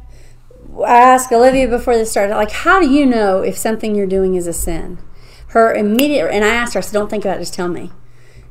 [0.84, 4.34] I asked Olivia before this started, like, how do you know if something you're doing
[4.34, 4.98] is a sin?
[5.48, 7.92] Her immediate, and I asked her, I said, don't think about it, just tell me.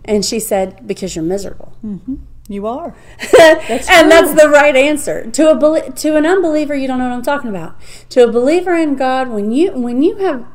[0.06, 1.74] And she said, because you're miserable.
[1.84, 2.16] Mm-hmm.
[2.50, 2.94] You are.
[3.32, 5.32] That's and that's the right answer.
[5.32, 7.80] To a bel- to an unbeliever, you don't know what I'm talking about.
[8.10, 10.46] To a believer in God, when you when you have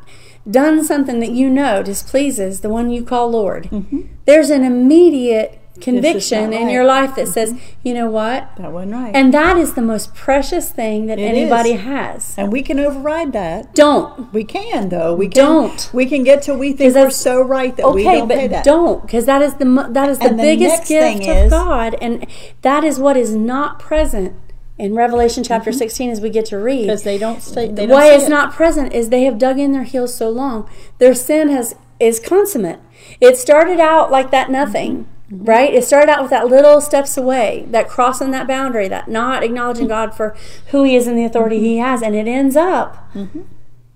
[0.49, 4.03] done something that you know displeases the one you call Lord, mm-hmm.
[4.27, 6.73] there's an immediate conviction in right.
[6.73, 8.49] your life that says, you know what?
[8.57, 9.15] That wasn't right.
[9.15, 11.81] And that is the most precious thing that It anybody is.
[11.83, 12.35] has.
[12.39, 13.75] And we can override that.
[13.75, 14.33] Don't.
[14.33, 15.15] We can though.
[15.15, 15.91] We can, Don't.
[15.93, 18.51] We can get to we think we're so right that we Okay, don't pay but
[18.51, 18.65] that.
[18.65, 22.27] don't because that is the that is the And biggest gift of is- God, and
[22.63, 24.35] that is what is not present
[24.79, 26.83] in Revelation chapter sixteen as we get to read.
[26.83, 28.31] because they don't say they don't Why it's it.
[28.31, 30.69] not present is they have dug in their heels so long.
[30.99, 32.79] Their sin has is consummate.
[33.21, 35.11] It started out like that nothing, Mm-hmm.
[35.31, 35.45] Mm-hmm.
[35.45, 35.75] right?
[35.75, 39.85] It started out with that little steps away, that crossing that boundary, that not acknowledging
[39.85, 40.09] Mm-hmm.
[40.09, 40.35] God for
[40.69, 41.65] who He is and the authority mm-hmm.
[41.65, 43.43] He has, and it ends up mm-hmm.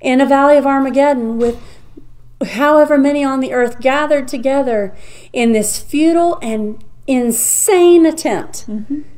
[0.01, 1.59] in a valley of Armageddon with
[2.45, 4.95] however many on the earth gathered together
[5.33, 8.67] in this futile and insane attempt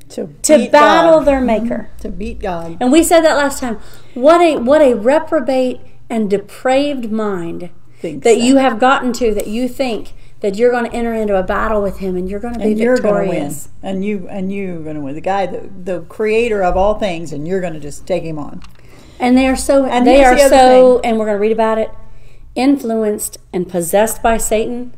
[0.09, 1.25] to, to battle God.
[1.27, 1.91] their Maker.
[2.01, 2.77] to beat God.
[2.81, 3.79] And we said that last time.
[4.15, 7.71] What a what a reprobate and depraved mind
[8.03, 8.39] that.
[8.39, 10.13] you have gotten to that you think
[10.45, 12.67] that you're going to enter into a battle with him and you're going to be
[12.73, 13.69] And you're going to win, victorious.
[13.83, 15.15] and you and you're going to win.
[15.15, 18.39] The guy, the, the creator of all things, and you're going to just take him
[18.39, 18.63] on.
[19.19, 21.79] And they are so And they are the so and we're going to read about
[21.79, 21.91] it
[22.55, 24.93] influenced and possessed by Satan.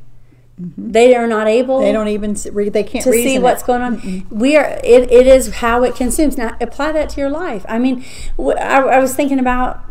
[0.58, 1.84] They are not able Mm-hmm.
[1.84, 3.66] They don't even s- re- they can't to see what's it.
[3.66, 4.26] going on.
[4.30, 4.80] We are.
[4.82, 6.36] It, it is how it consumes.
[6.38, 7.64] Now apply that to your life.
[7.68, 8.04] I mean,
[8.38, 9.82] I, I was thinking about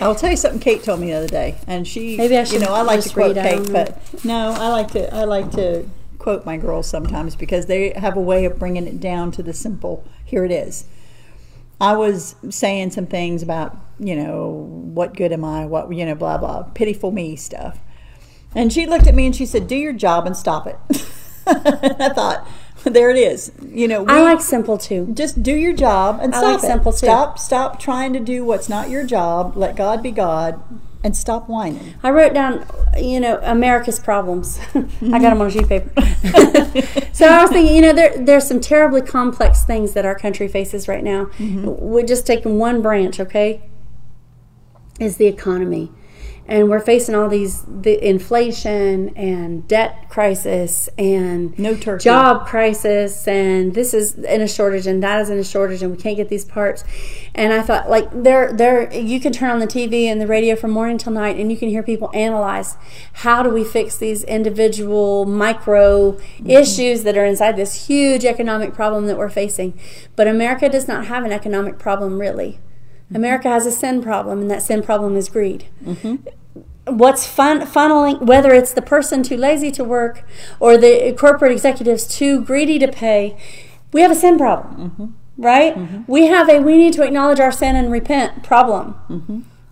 [0.00, 2.58] I'll tell you something Kate told me the other day, and she, Maybe I you
[2.58, 5.88] know, I like to quote Kate, but no, I like to, I like to
[6.18, 9.52] quote my girls sometimes because they have a way of bringing it down to the
[9.52, 10.04] simple.
[10.24, 10.86] Here it is.
[11.80, 14.48] I was saying some things about, you know,
[14.94, 15.66] what good am I?
[15.66, 17.78] What, you know, blah blah, pitiful me stuff,
[18.54, 20.78] and she looked at me and she said, "Do your job and stop it."
[21.46, 22.48] I thought,
[22.90, 23.52] there it is.
[23.66, 25.12] You know, I like simple too.
[25.14, 26.66] just do your job and I stop like it.
[26.66, 26.98] simple, too.
[26.98, 29.56] Stop, stop trying to do what's not your job.
[29.56, 30.62] Let God be God,
[31.04, 31.94] and stop whining.
[32.02, 32.66] I wrote down,
[32.96, 34.58] you know, America's problems.
[34.74, 35.90] I got them on a sheet of paper.
[37.12, 40.48] so I was thinking, you know, there there's some terribly complex things that our country
[40.48, 41.26] faces right now.
[41.38, 41.66] Mm-hmm.
[41.66, 43.62] We're just taking one branch, okay?
[45.00, 45.90] Is the economy.
[46.52, 52.04] And we're facing all these the inflation and debt crisis and No turkey.
[52.04, 53.26] job crisis.
[53.26, 56.14] And this is in a shortage and that is in a shortage and we can't
[56.14, 56.84] get these parts.
[57.34, 60.54] And i thought like there there you can turn on the tv and the radio
[60.54, 62.76] from morning till night and you can hear people analyze
[63.14, 66.50] how do we fix these individual micro mm-hmm.
[66.50, 69.72] issues that are inside this huge economic problem that we're facing.
[70.16, 72.60] But america does not have an economic problem really.
[73.06, 73.16] Mm-hmm.
[73.16, 76.16] America has a sin problem and that sin problem is greed mm-hmm.
[76.86, 80.24] What's fun, funneling, whether it's the person too lazy to work
[80.60, 83.36] or the corporate executives too greedy to pay,
[83.92, 85.76] we have a sin problem, right?
[86.08, 88.96] We have a we need to acknowledge our sin and repent problem.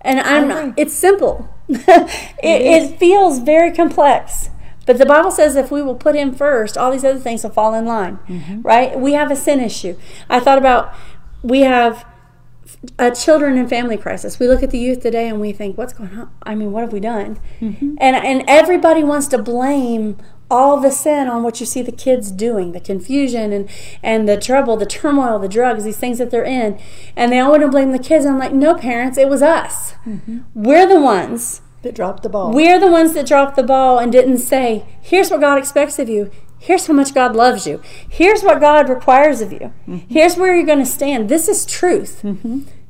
[0.02, 1.48] And I'm not, it's simple.
[1.68, 2.08] it,
[2.42, 4.50] it feels very complex.
[4.86, 7.50] But the Bible says if we will put him first, all these other things will
[7.50, 8.18] fall in line,
[8.62, 8.98] right?
[8.98, 9.96] We have a sin issue.
[10.28, 10.94] I thought about
[11.42, 12.04] we have
[12.98, 14.38] a children and family crisis.
[14.38, 16.30] We look at the youth today and we think, what's going on?
[16.42, 17.38] I mean, what have we done?
[17.60, 17.96] Mm-hmm.
[18.00, 20.16] And and everybody wants to blame
[20.50, 23.68] all the sin on what you see the kids doing, the confusion and
[24.02, 26.80] and the trouble, the turmoil, the drugs, these things that they're in,
[27.16, 28.24] and they all want to blame the kids.
[28.24, 29.92] I'm like, no, parents, it was us.
[30.06, 30.40] Mm-hmm.
[30.54, 31.62] We're the ones.
[31.82, 32.52] That dropped the ball.
[32.52, 36.10] We're the ones that dropped the ball and didn't say, here's what God expects of
[36.10, 36.30] you.
[36.60, 37.80] Here's how much God loves you.
[38.08, 39.72] Here's what God requires of you.
[40.08, 41.28] Here's where you're going to stand.
[41.28, 42.22] This is truth.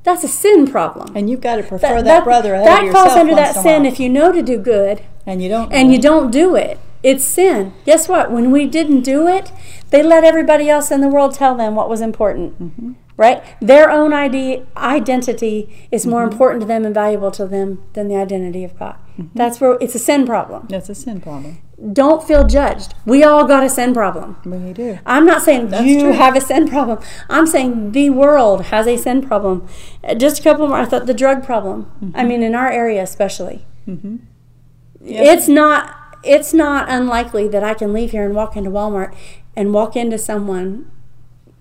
[0.02, 1.14] That's a sin problem.
[1.16, 3.84] and you've got to prefer that, brother ahead that of yourself falls under that sin
[3.86, 5.70] if you know to do good and you don't.
[5.72, 6.78] and you don't do it.
[7.02, 7.72] It's sin.
[7.86, 8.30] Guess what?
[8.32, 9.52] When we didn't do it,
[9.90, 12.60] they let everybody else in the world tell them what was important.
[12.60, 12.92] Mm-hmm.
[13.16, 13.42] Right?
[13.60, 16.32] Their own ID, identity is more Mm-hmm.
[16.32, 18.96] important to them and valuable to them than the identity of God.
[19.18, 19.36] Mm-hmm.
[19.36, 20.66] That's where it's a sin problem.
[20.70, 21.58] That's a sin problem.
[21.92, 22.94] Don't feel judged.
[23.06, 24.36] We all got a sin problem.
[24.44, 24.98] You do.
[25.06, 26.12] I'm not saying That's you true.
[26.12, 26.98] have a sin problem.
[27.30, 29.66] I'm saying the world has a sin problem.
[30.04, 30.76] Uh, Just a couple more.
[30.78, 31.90] I thought the drug problem.
[32.04, 32.16] Mm-hmm.
[32.16, 33.64] I mean, in our area especially,
[35.02, 35.96] it's not.
[36.22, 39.14] It's not unlikely that I can leave here and walk into Walmart
[39.56, 40.90] and walk into someone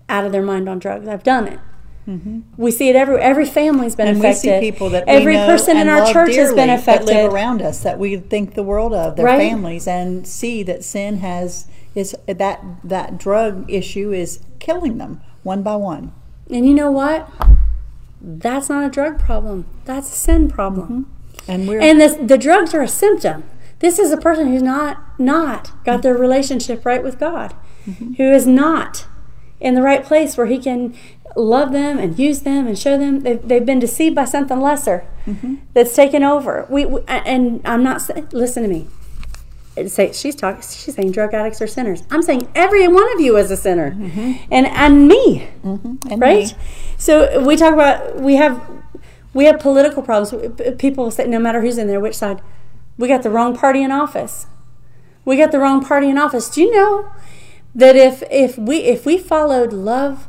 [0.06, 1.08] out of their mind on drugs.
[1.08, 1.60] I've done it.
[2.08, 2.40] Mm-hmm.
[2.56, 4.16] We see it every every family's been Mm-hmm.
[4.16, 4.50] And affected.
[4.50, 7.08] we see people that every we know person in our church has been affected.
[7.08, 9.38] that live around us that we think the world of their Right.
[9.38, 15.62] families and see that sin has is that that drug issue is killing them one
[15.62, 16.12] by one.
[16.50, 17.28] And you know what?
[18.20, 19.66] That's not a drug problem.
[19.84, 21.06] That's a sin problem.
[21.06, 21.50] Mm-hmm.
[21.50, 23.44] And we're And the, the drugs are a symptom.
[23.78, 26.22] This is a person who's not not got their mm-hmm.
[26.22, 27.54] relationship right with God,
[28.16, 29.06] who is not
[29.58, 30.94] in the right place where He can
[31.36, 33.20] love them and use them and show them.
[33.20, 35.56] They've, they've been deceived by something lesser mm-hmm.
[35.74, 36.66] that's taken over.
[36.68, 38.08] We, we and I'm not.
[38.32, 38.88] Listen to me.
[39.88, 42.02] say she's talking she's saying drug addicts are sinners.
[42.10, 43.92] I'm saying every one of you is a sinner.
[43.92, 44.32] Mm-hmm.
[44.50, 45.48] And and me.
[45.64, 46.12] Mm-hmm.
[46.12, 46.46] And right?
[46.46, 46.54] me.
[46.96, 48.60] so we talk about we have
[49.32, 50.34] we have political problems.
[50.78, 52.40] People say no matter who's in there which side?
[52.98, 54.46] We got the wrong party in office.
[55.24, 56.50] We got the wrong party in office.
[56.50, 57.10] Do you know
[57.74, 60.28] that if if we if we followed love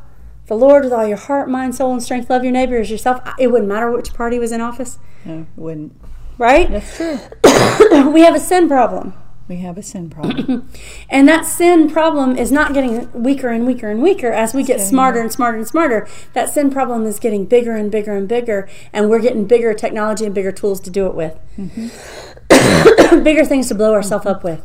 [0.52, 3.18] the lord with all your heart mind soul and strength love your neighbor as yourself
[3.40, 5.94] it wouldn't matter which party was in office No, wouldn't.
[6.38, 7.18] right That's true.
[8.12, 9.14] we have a sin problem
[9.48, 10.70] We have a sin problem.
[11.16, 12.96] And that sin problem is not getting
[13.28, 16.00] weaker and weaker and weaker as we get smarter and smarter and smarter.
[16.36, 18.60] That sin problem is getting bigger and bigger and bigger,
[18.94, 21.34] and we're getting bigger technology and bigger tools to do it with.
[23.28, 24.62] bigger things to blow ourselves up with.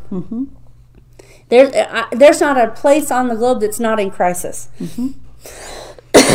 [1.48, 4.68] There's, uh, there's not a place on the globe that's not in crisis.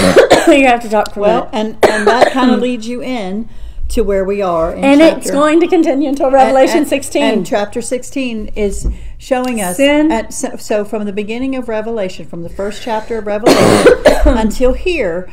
[0.47, 3.49] you have to talk well, and, and that kind of leads you in
[3.89, 4.73] to where we are.
[4.73, 7.23] In And chapter, it's going to continue until Revelation and- 16.
[7.23, 8.87] And chapter 16 is
[9.17, 9.77] showing us.
[9.77, 10.11] Sin.
[10.11, 14.73] At, so, so from the beginning of Revelation, from the first chapter of Revelation until
[14.73, 15.29] here,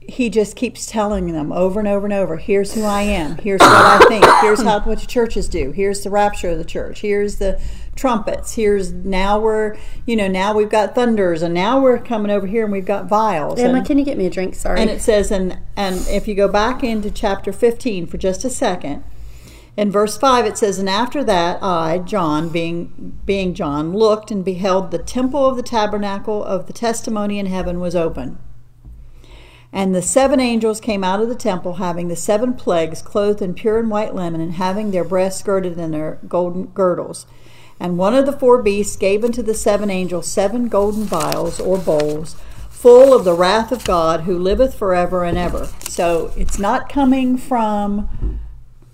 [0.00, 3.60] he just keeps telling them over and over and over here's who I am, here's
[3.60, 7.00] what I think, here's how what the churches do, here's the rapture of the church,
[7.00, 7.60] here's the
[7.94, 9.76] trumpets, here's now we're,
[10.06, 13.06] you know, now we've got thunders, and now we're coming over here and we've got
[13.06, 13.58] vials.
[13.58, 14.54] Emma, and- can you get me a drink?
[14.54, 14.80] Sorry.
[14.80, 18.50] and it says, and and if you go back into chapter 15 for just a
[18.50, 19.04] second,
[19.76, 24.44] in verse 5 it says, And after that I, John, being being John, looked and
[24.44, 28.38] beheld the temple of the tabernacle of the testimony in heaven was open.
[29.74, 33.54] And the seven angels came out of the temple, having the seven plagues, clothed in
[33.54, 37.24] pure and white linen, and having their breasts girded in their golden girdles.
[37.82, 41.78] And one of the four beasts gave unto the seven angels seven golden vials or
[41.78, 42.36] bowls,
[42.70, 45.68] full of the wrath of God, who liveth forever and ever.
[45.88, 48.38] So it's not coming from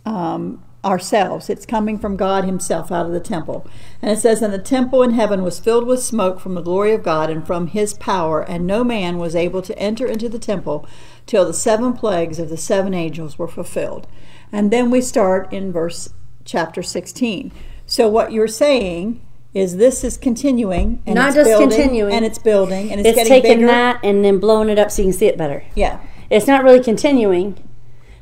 [0.07, 1.51] um, ourselves.
[1.51, 3.67] It's coming from God Himself out of the temple.
[4.01, 6.95] And it says, And the temple in heaven was filled with smoke from the glory
[6.95, 10.39] of God and from His power, and no man was able to enter into the
[10.39, 10.89] temple
[11.27, 14.07] till the seven plagues of the seven angels were fulfilled.
[14.51, 16.09] And then we start in verse
[16.47, 17.53] chapter 16.
[17.89, 19.21] So what you're saying
[19.55, 22.13] is this is continuing and Not it's just building, continuing.
[22.13, 23.67] and it's building and it's, it's getting taking bigger.
[23.69, 25.65] that and then blowing it up so you can see it better.
[25.75, 25.99] Yeah.
[26.31, 27.55] It's not really continuing,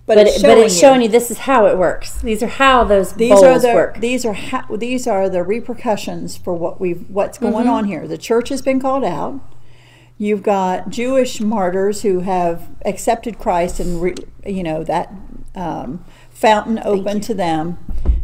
[0.06, 1.08] But, but, it's it- showing but it's showing you.
[1.08, 2.20] this is how it works.
[2.22, 3.98] These are how those these are the work.
[4.00, 7.68] these are ha- these are the repercussions for what we've what's going Mm-hmm.
[7.70, 8.06] on here.
[8.06, 9.40] The church has been called out.
[10.18, 14.14] You've got Jewish martyrs who have accepted Christ and re,
[14.46, 15.12] you know that
[15.56, 16.04] um,
[16.36, 17.78] fountain open to them.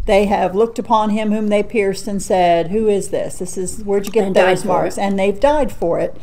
[0.05, 3.39] They have looked upon him whom they pierced and said, "Who is this?
[3.39, 6.17] This is where'd you get And those marks?" And they've died for it.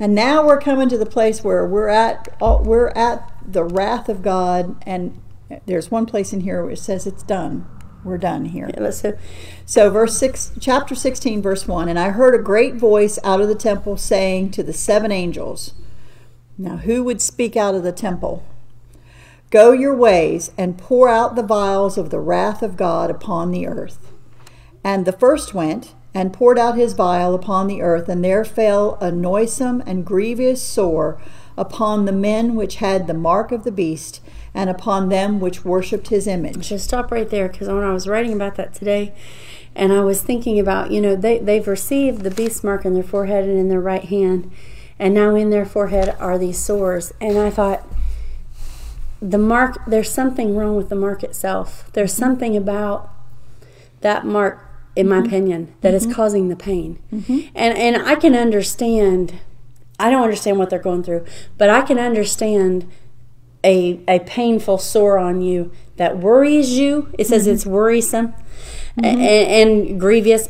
[0.00, 4.22] And now we're coming to the place where we're at we're at the wrath of
[4.22, 5.20] God and
[5.66, 7.66] there's one place in here where it says it's done.
[8.02, 8.70] We're done here.
[8.76, 9.16] Yeah, so
[9.66, 13.48] So verse 6 chapter 16 verse 1 and I heard a great voice out of
[13.48, 15.74] the temple saying to the seven angels
[16.56, 18.42] Now who would speak out of the temple
[19.54, 23.68] Go your ways and pour out the vials of the wrath of God upon the
[23.68, 24.10] earth.
[24.82, 28.98] And the first went and poured out his vial upon the earth and there fell
[29.00, 31.20] a noisome and grievous sore
[31.56, 34.20] upon the men which had the mark of the beast
[34.54, 36.70] and upon them which worshipped his image.
[36.70, 39.14] Just stop right there because when I was writing about that today,
[39.76, 43.04] and I was thinking about you know they they've received the beast mark in their
[43.04, 44.50] forehead and in their right hand,
[44.98, 47.86] and now in their forehead are these sores, and I thought
[49.24, 51.90] the mark there's something wrong with the mark itself.
[51.94, 52.20] There's mm-hmm.
[52.20, 53.10] something about
[54.02, 54.60] that mark,
[54.94, 55.26] in my mm-hmm.
[55.26, 56.12] opinion, that is mm-hmm.
[56.12, 59.40] causing the pain, and and I can understand.
[59.98, 61.24] I don't understand what they're going through,
[61.56, 62.90] but I can understand
[63.62, 67.14] a, a painful sore on you that worries you.
[67.16, 68.34] It says it's worrisome
[69.02, 70.48] a- and, and grievous.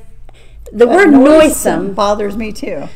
[0.72, 1.92] The word noisome.
[1.92, 2.88] bothers me too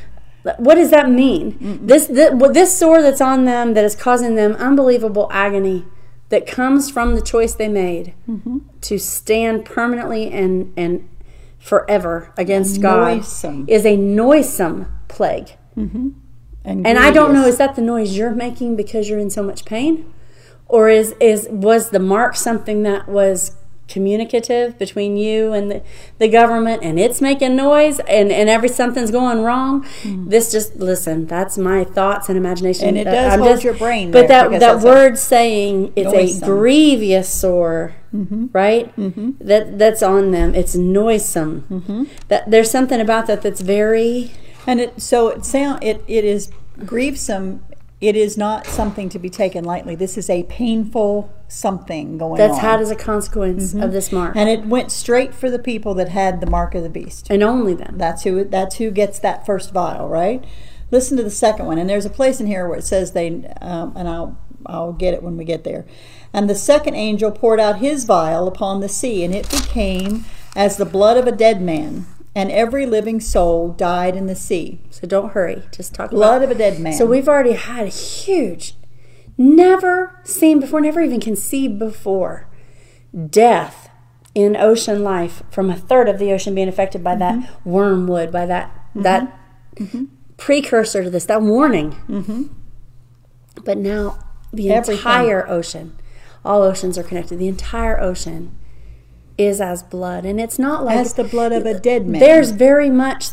[0.57, 1.80] What does that mean?
[1.86, 5.84] This, this this sore that's on them that is causing them unbelievable agony
[6.30, 8.14] that comes from the choice they made
[8.82, 11.09] to stand permanently and and
[11.59, 13.24] forever against God
[13.68, 15.51] is a noisome plague.
[15.76, 19.42] and, And I don't know, is that the noise you're making because you're in so
[19.42, 20.12] much pain?
[20.66, 23.57] Or is is was the mark something that was
[23.89, 25.82] communicative between you and the,
[26.18, 29.86] the government and it's making noise and, and every something's going wrong?
[30.05, 32.89] This just listen, that's my thoughts and imagination.
[32.89, 36.45] And it Uh, does I'm hold your brain But that that word saying it's a
[36.45, 37.95] grievous sore,
[38.53, 38.95] right?
[38.97, 39.30] Mm-hmm.
[39.41, 40.55] That that's on them.
[40.55, 41.64] It's noisome.
[41.70, 42.05] Mm-hmm.
[42.28, 44.30] That there's something about that that's very
[44.66, 46.51] and it so it sound it, it is
[46.84, 47.62] grievesome
[48.01, 49.94] it is not something to be taken lightly.
[49.94, 52.61] This is a painful something going That's on.
[52.61, 54.36] had as a consequence of this mark.
[54.36, 57.26] and it went straight for the people that had the mark of the beast.
[57.30, 57.96] And only them.
[57.99, 60.44] That's who that's who gets that first vial, right?
[60.90, 63.28] Listen to the second one, and there's a place in here where it says they,
[63.61, 65.84] um, and I'll I'll get it when we get there.
[66.32, 70.24] And the second angel poured out his vial upon the sea, and it became
[70.55, 72.07] as the blood of a dead man,
[72.39, 74.80] and every living soul died in the sea.
[74.91, 75.64] So don't hurry.
[75.72, 76.93] Just talk Blood about of a dead man.
[76.93, 78.74] So we've already had a huge,
[79.36, 82.49] never seen before, never even conceived before,
[83.28, 83.91] death
[84.36, 87.41] in ocean life from a third of the ocean being affected by Mm-hmm.
[87.41, 89.36] that wormwood, by that that
[90.36, 91.91] precursor to this, that warning.
[92.09, 92.43] Mm-hmm.
[93.64, 94.16] But now
[94.53, 94.97] the Everything.
[94.99, 95.99] entire ocean,
[96.45, 97.41] all oceans are connected.
[97.41, 98.57] The entire ocean
[99.39, 102.20] is as blood, and it's not like as the blood of a dead man.
[102.20, 103.28] there's very much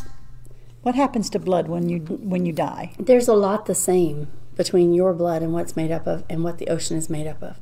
[0.82, 2.92] what happens to blood when you when you die?
[2.98, 6.56] there's a lot the same between your blood and what's made up of and what
[6.58, 7.58] the ocean is made up of.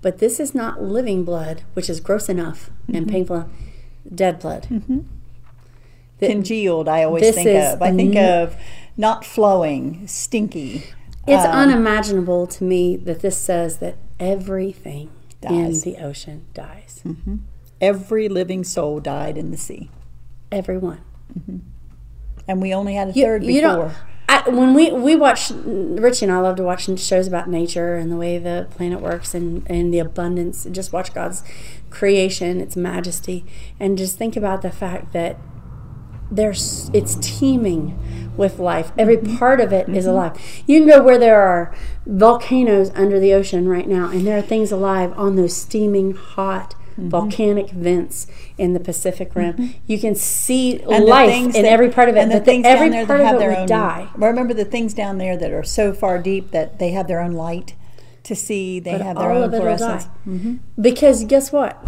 [0.00, 2.96] But this is not living blood, which is gross enough Mm-hmm.
[2.96, 3.36] and painful.
[3.36, 3.50] enough.
[4.12, 4.66] Dead blood.
[6.18, 7.80] The- Congealed, I always think of.
[7.82, 8.56] I think n- of
[8.96, 10.84] not flowing, stinky.
[11.26, 15.84] It's um, unimaginable to me that this says that everything Dies.
[15.86, 17.02] in the ocean dies.
[17.82, 19.90] Every living soul died in the sea,
[20.50, 21.00] Everyone.
[21.38, 21.58] Mm-hmm.
[22.46, 23.76] and we only had a You, third you before.
[23.76, 23.94] don't.
[24.28, 28.10] I, when we we watch Richie and I love to watch shows about nature and
[28.10, 30.66] the way the planet works and and the abundance.
[30.70, 31.42] Just watch God's
[31.90, 33.44] creation, its majesty,
[33.78, 35.36] and just think about the fact that
[36.30, 38.90] there's it's teeming with life.
[38.96, 39.36] Every mm-hmm.
[39.36, 40.14] part of it is mm-hmm.
[40.14, 40.62] alive.
[40.66, 41.74] You can go where there are
[42.06, 46.74] volcanoes under the ocean right now, and there are things alive on those steaming hot.
[46.92, 47.08] Mm-hmm.
[47.08, 48.26] Volcanic vents
[48.58, 49.54] in the Pacific Rim.
[49.54, 49.66] Mm-hmm.
[49.86, 52.20] You can see And life things in that- every part of it.
[52.20, 53.66] and the but the- things every down there part that have their own.
[53.66, 54.08] die.
[54.16, 57.32] Remember the things down there that are so far deep that they have their own
[57.32, 57.74] light
[58.24, 58.78] to see.
[58.80, 60.04] They But have their own of it will fluorescence.
[60.26, 60.54] die.
[60.80, 61.82] Because guess what?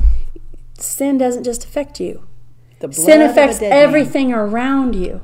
[0.78, 2.24] Sin doesn't just affect you.
[2.80, 3.78] The blood Sin affects dead man.
[3.78, 5.20] everything around you.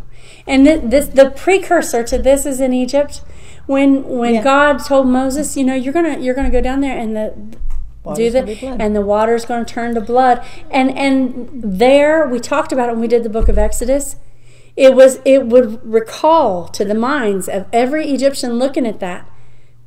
[0.46, 3.22] And thi- this, the precursor to this is in Egypt,
[3.66, 4.42] when when Yeah.
[4.42, 7.34] God told Moses, you know, you're gonna you're gonna go down there and the
[8.04, 8.80] Water's do that, blood.
[8.80, 10.42] and the water's going to turn to blood.
[10.70, 14.16] And and there we talked about it when we did the book of Exodus.
[14.76, 19.28] It was it would recall to the minds of every Egyptian looking at that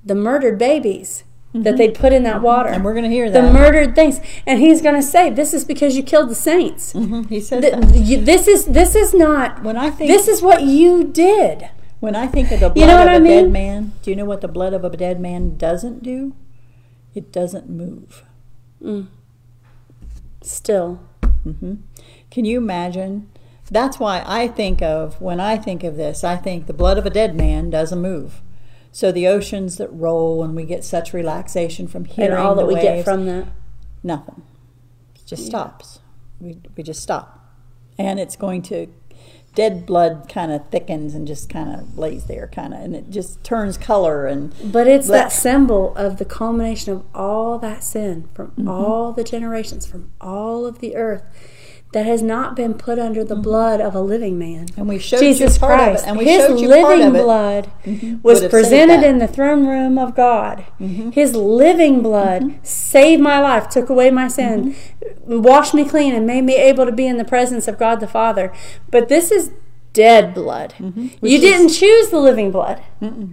[0.05, 1.23] the murdered babies
[1.55, 2.67] that they'd put in that water.
[2.69, 2.75] Mm-hmm.
[2.77, 4.19] And we're going to hear the murdered things.
[4.47, 6.93] And he's going to say, "This is because you killed the saints.
[6.93, 7.95] Mhm, He Th- that.
[7.95, 9.63] you- This is this is not.
[9.63, 12.87] When I think This is what you did." when I think of the blood You
[12.87, 15.21] know of what a dead man, do you know what the blood of a dead
[15.21, 16.33] man doesn't do?
[17.15, 18.23] It doesn't move.
[18.81, 19.07] Mm.
[20.41, 21.75] Still, mm-hmm.
[22.33, 23.29] Can you imagine?
[23.69, 27.05] That's why I think of when I think of this, I think the blood of
[27.05, 28.41] a dead man doesn't move.
[28.91, 32.65] So the oceans that roll and we get such relaxation from hearing and all that
[32.65, 33.47] we waves, get from that.
[34.01, 34.41] nothing.
[35.15, 35.99] It just stops.
[36.39, 37.55] We we just stop,
[37.99, 38.87] and it's going to
[39.55, 43.09] dead blood kind of thickens and just kind of lays there, kind of, and it
[43.09, 48.27] just turns color and But it's that symbol of the culmination of all that sin
[48.33, 48.67] from Mm-hmm.
[48.67, 51.23] all the generations, from all of the earth
[51.93, 53.29] that has not been put under Mm-hmm.
[53.29, 54.65] the blood of a living man.
[54.77, 56.03] and we showed Jesus you part Christ.
[56.03, 57.17] of it, and we His showed you part living of it.
[57.85, 58.15] Mm-hmm.
[58.15, 58.95] blood was presented.
[59.01, 59.03] Mm-hmm.
[59.05, 60.65] in the throne room of God.
[60.79, 65.41] His living blood saved my life, took away my sin, Mm-hmm.
[65.41, 68.07] washed me clean, and made me able to be in the presence of God the
[68.07, 68.51] Father.
[68.91, 69.51] But this is
[69.93, 70.73] dead blood.
[70.79, 71.07] You Mm-hmm.
[71.19, 72.81] Which is- didn't choose the living blood.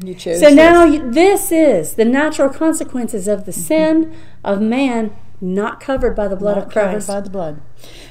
[0.05, 0.41] You chose.
[0.41, 0.55] So this.
[0.55, 6.29] now you, this is the natural consequences of the sin of man not covered by
[6.29, 7.09] the blood Not of covered Christ.
[7.09, 7.61] by the blood.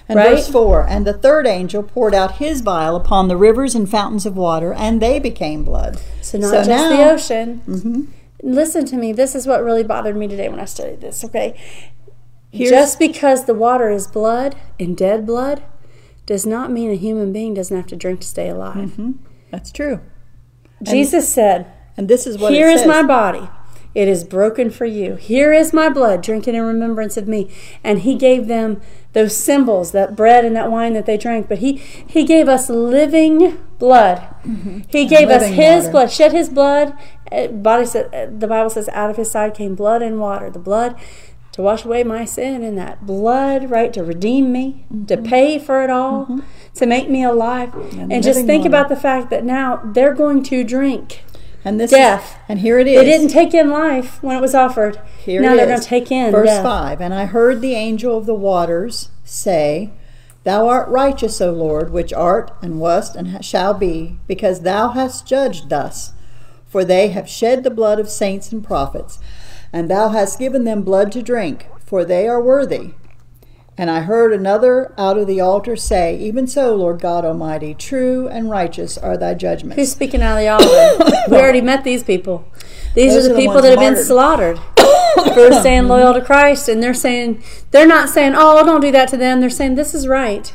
[0.08, 0.32] And Right?
[0.36, 4.26] verse 4 And the third angel poured out his vial upon the rivers and fountains
[4.26, 6.00] of water, and they became blood.
[6.22, 7.62] So not So just now- the ocean.
[7.68, 8.08] Mhm.
[8.42, 9.12] Listen to me.
[9.12, 11.24] This is what really bothered me today when I studied this.
[11.26, 11.56] Okay,
[12.52, 15.62] Here's- just because the water is blood and dead blood
[16.26, 18.94] does not mean a human being doesn't have to drink to stay alive.
[18.98, 19.16] Mhm.
[19.52, 20.00] That's true.
[20.82, 21.66] Jesus said,
[21.98, 23.50] And this is what Here is my body.
[24.00, 25.16] It is broken for you.
[25.16, 26.22] Here is my blood.
[26.24, 27.52] Drink it in remembrance of me.
[27.84, 28.80] And he gave them
[29.12, 31.50] those symbols, that bread and that wine that they drank.
[31.50, 31.74] But he,
[32.16, 34.26] he gave us living blood.
[34.88, 35.92] He gave us his water.
[35.92, 36.98] blood, shed his blood.
[37.30, 40.50] Uh, Body said, uh, the Bible says, out of his side came blood and water.
[40.50, 40.96] The blood
[41.52, 45.84] to wash away my sin, and that blood, right, to redeem me, to pay for
[45.84, 46.40] it all,
[46.76, 47.74] to make me alive.
[48.00, 48.70] And And, just think water.
[48.70, 51.24] about the fact that now they're going to drink
[51.66, 52.32] and this death.
[52.32, 52.98] Is, and here it is.
[53.00, 55.00] they didn't take in life when it was offered.
[55.24, 56.64] Here now it they're going to take in Verse death.
[56.64, 59.92] 5 And I heard the angel of the waters say,
[60.46, 65.28] Thou art righteous, O Lord, which art and wast and shall be, because thou hast
[65.28, 66.14] judged thus.
[66.70, 69.18] for they have shed the blood of saints and prophets,
[69.74, 72.94] and thou hast given them blood to drink, for they are worthy.
[73.80, 78.28] And I heard another out of the altar say, Even so, Lord God Almighty, true
[78.28, 79.78] and righteous are thy judgments.
[79.78, 81.12] Who's speaking out of the altar?
[81.32, 82.46] we already met these people.
[82.94, 84.06] These are are the the people that have been martyred.
[84.06, 84.60] slaughtered
[85.34, 89.08] for staying loyal to Christ, and they're saying they're not saying, "Oh, don't do that
[89.10, 90.54] to them." They're saying, "This is right.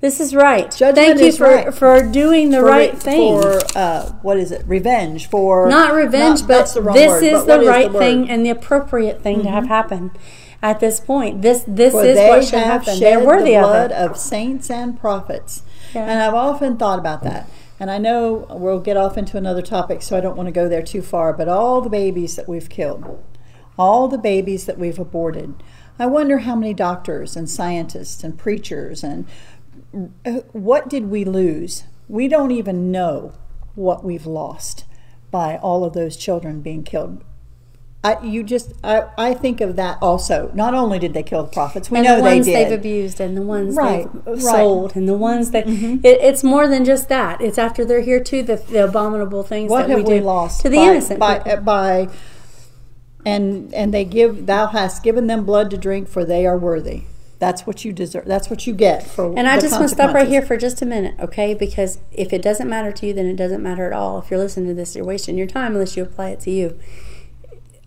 [0.00, 0.70] This is right.
[0.70, 1.74] Judgment Thank you for right.
[1.74, 4.62] for doing the For right thing." For, uh, what is it?
[4.66, 5.30] Revenge.
[5.30, 5.70] For.
[5.70, 7.98] not revenge, not- but the this word, is but the right word?
[7.98, 10.10] thing and the appropriate thing to have happen
[10.62, 11.42] at this point.
[11.42, 12.98] This this For is what should happen.
[13.00, 13.96] They're worthy the of blood it.
[13.96, 15.62] of saints and prophets.
[15.94, 16.04] Yeah.
[16.04, 17.48] And I've often thought about that.
[17.78, 20.68] And I know we'll get off into another topic, so I don't want to go
[20.68, 21.32] there too far.
[21.32, 23.24] But all the babies that we've killed,
[23.78, 25.54] all the babies that we've aborted,
[25.98, 29.26] I wonder how many doctors and scientists and preachers and
[30.24, 31.84] uh, what did we lose?
[32.08, 33.32] We don't even know
[33.74, 34.84] what we've lost
[35.30, 37.24] by all of those children being killed.
[38.02, 40.50] I, you just, I, I think of that also.
[40.54, 43.36] Not only did they kill the prophets, we and know the ones they've abused and
[43.36, 44.36] the ones Right, they've right.
[44.36, 44.40] Mm-hmm.
[44.40, 48.22] sold and the ones that it, it's more than just that it's after they're here
[48.22, 50.82] too the, the abominable things what that have we, we, do lost to the by,
[50.82, 52.08] innocent by, uh, by
[53.26, 57.02] and and they give thou hast given them blood to drink for they are worthy
[57.38, 60.14] that's what you deserve that's what you get for and I just want to stop
[60.14, 61.54] right here for just a minute, okay?
[61.54, 64.18] Because if it doesn't matter to you, then it doesn't matter at all.
[64.18, 66.78] If you're listening to this, you're wasting your time unless you apply it to you.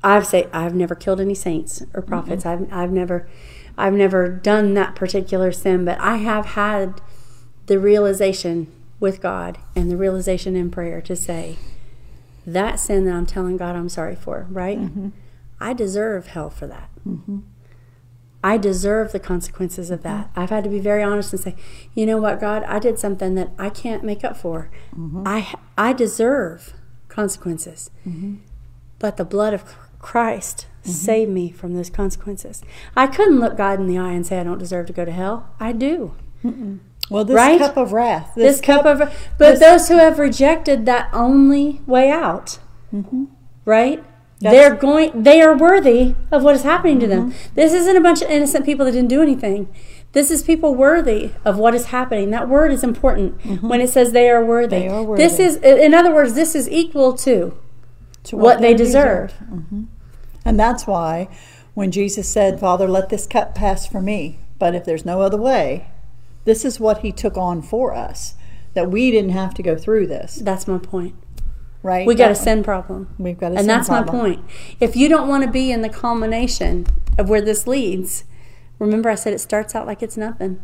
[0.03, 2.09] I've say I've never killed any saints or mm-hmm.
[2.09, 2.45] prophets.
[2.45, 3.27] I've I've never
[3.77, 7.01] I've never done that particular sin, but I have had
[7.65, 8.67] the realization
[8.99, 11.57] with God and the realization in prayer to say
[12.45, 14.79] that sin that I'm telling God I'm sorry for, right?
[14.79, 15.09] Mm-hmm.
[15.59, 16.89] I deserve hell for that.
[17.07, 17.39] Mm-hmm.
[18.43, 20.29] I deserve the consequences of that.
[20.35, 21.55] I've had to be very honest and say,
[21.95, 24.69] you know what, God, I did something that I can't make up for.
[25.25, 26.73] I I deserve
[27.07, 27.89] consequences,
[28.99, 29.63] but the blood of
[30.03, 32.61] Christ save me from those consequences.
[32.95, 35.11] I couldn't look God in the eye and say I don't deserve to go to
[35.11, 35.49] hell.
[35.59, 36.13] I do.
[37.09, 37.57] well this right?
[37.57, 38.99] cup of wrath This, cup, of,
[39.37, 42.59] but this- those who have rejected that only way out,
[43.65, 44.03] right?
[44.41, 45.23] That's- They're going.
[45.23, 47.31] They are worthy of what is happening to them.
[47.31, 47.55] Mm-hmm.
[47.55, 49.73] This isn't a bunch of innocent people that didn't do anything.
[50.11, 52.29] This is people worthy of what is happening.
[52.31, 54.75] That word is important when it says they are worthy.
[54.81, 54.89] Mm-hmm.
[54.89, 57.57] They are This is, in other words, this is equal to
[58.25, 59.33] to what they deserve.
[60.45, 61.27] And that's why
[61.73, 65.37] when jesus said father let this cup pass for me but if there's no other
[65.37, 65.87] way
[66.45, 68.35] this is what he took on for us
[68.73, 71.15] that we didn't have to go through this That's my point.
[71.81, 73.13] right We got a sin problem.
[73.17, 73.69] we've got a sin problem.
[73.69, 74.45] and that's my point.
[74.79, 76.87] If you don't want to be in the culmination
[77.17, 78.23] of where this leads,
[78.79, 80.61] remember I said it starts out like it's nothing,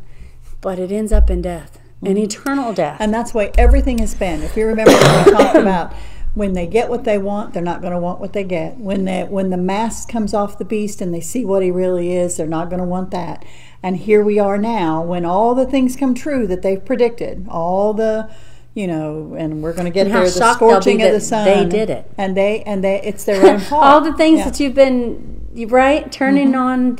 [0.61, 2.23] but it ends up in death, an mm-hmm.
[2.23, 2.97] eternal death.
[2.99, 4.41] And that's why everything has been.
[4.41, 5.93] If you remember when we talked about
[6.39, 8.77] when they get what they want, they're not going to want what they get.
[8.77, 12.15] When they, when the mask comes off the beast and they see what he really
[12.15, 13.45] is, they're not going to want that.
[13.83, 17.93] And here we are now, when all the things come true that they've predicted, all
[17.93, 18.29] the,
[18.73, 21.11] you know, and we're going to get And there, the shocked they'll be scorching of
[21.11, 21.45] the sun.
[21.45, 22.09] they did it.
[22.17, 23.83] and they and they, it's their own fault.
[23.83, 24.45] All the things Yeah.
[24.45, 24.51] Mm-hmm.
[24.51, 26.97] that you've been you- right turning on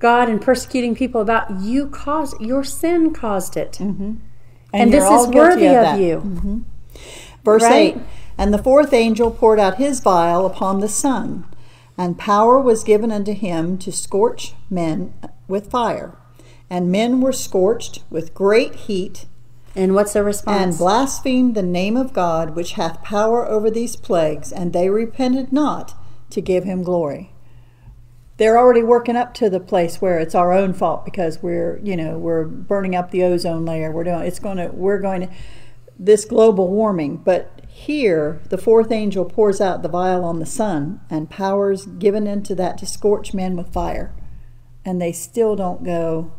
[0.00, 4.20] God and persecuting people about, you caused your sin caused it, and,
[4.72, 6.00] and this is worthy of, that.
[6.00, 6.64] you.
[7.44, 7.96] Verse Right?
[7.96, 8.02] 8
[8.36, 11.44] And the fourth angel poured out his vial upon the sun,
[11.96, 15.14] and power was given unto him to scorch men
[15.46, 16.16] with fire.
[16.68, 19.26] And men were scorched with great heat,
[19.76, 20.62] And what's the response?
[20.62, 25.52] and blasphemed the name of God, which hath power over these plagues, and they repented
[25.52, 25.94] not
[26.30, 27.30] to give him glory.
[28.36, 31.96] They're already working up to the place where it's our own fault because we're, you
[31.96, 33.92] know, we're burning up the ozone layer.
[33.92, 35.28] We're doing it's going to we're going to
[35.96, 41.00] this global warming, but here the fourth angel pours out the vial on the sun
[41.10, 44.14] and powers given into that to scorch men with fire.
[44.84, 46.32] And they still don't go,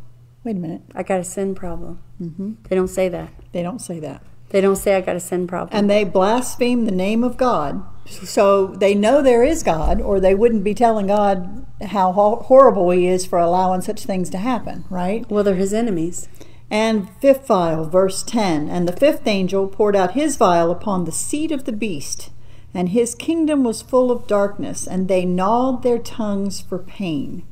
[0.46, 0.84] wait a minute.
[0.96, 2.02] I got a sin problem.
[2.22, 2.54] Mm-hmm.
[2.70, 3.34] They don't say that.
[3.52, 4.24] They don't say that.
[4.52, 5.78] They don't say I got a sin problem.
[5.78, 7.84] and they blaspheme the name of God.
[8.06, 13.08] So they know there is God, or they wouldn't be telling God how horrible He
[13.08, 15.30] is for allowing such things to happen, right?
[15.30, 16.30] well, they're his enemies.
[16.70, 21.11] And fifth vial, verse 10 And the fifth angel poured out his vial upon the
[21.11, 22.32] seat of the beast,
[22.74, 27.43] and his kingdom was full of darkness, and they gnawed their tongues for pain,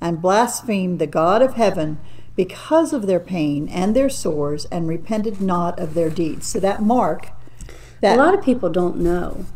[0.00, 1.98] and blasphemed the God of heaven
[2.34, 6.46] because of their pain and their sores, and repented not of their deeds.
[6.46, 7.30] So that mark,
[8.02, 9.46] that a lot of people don't know.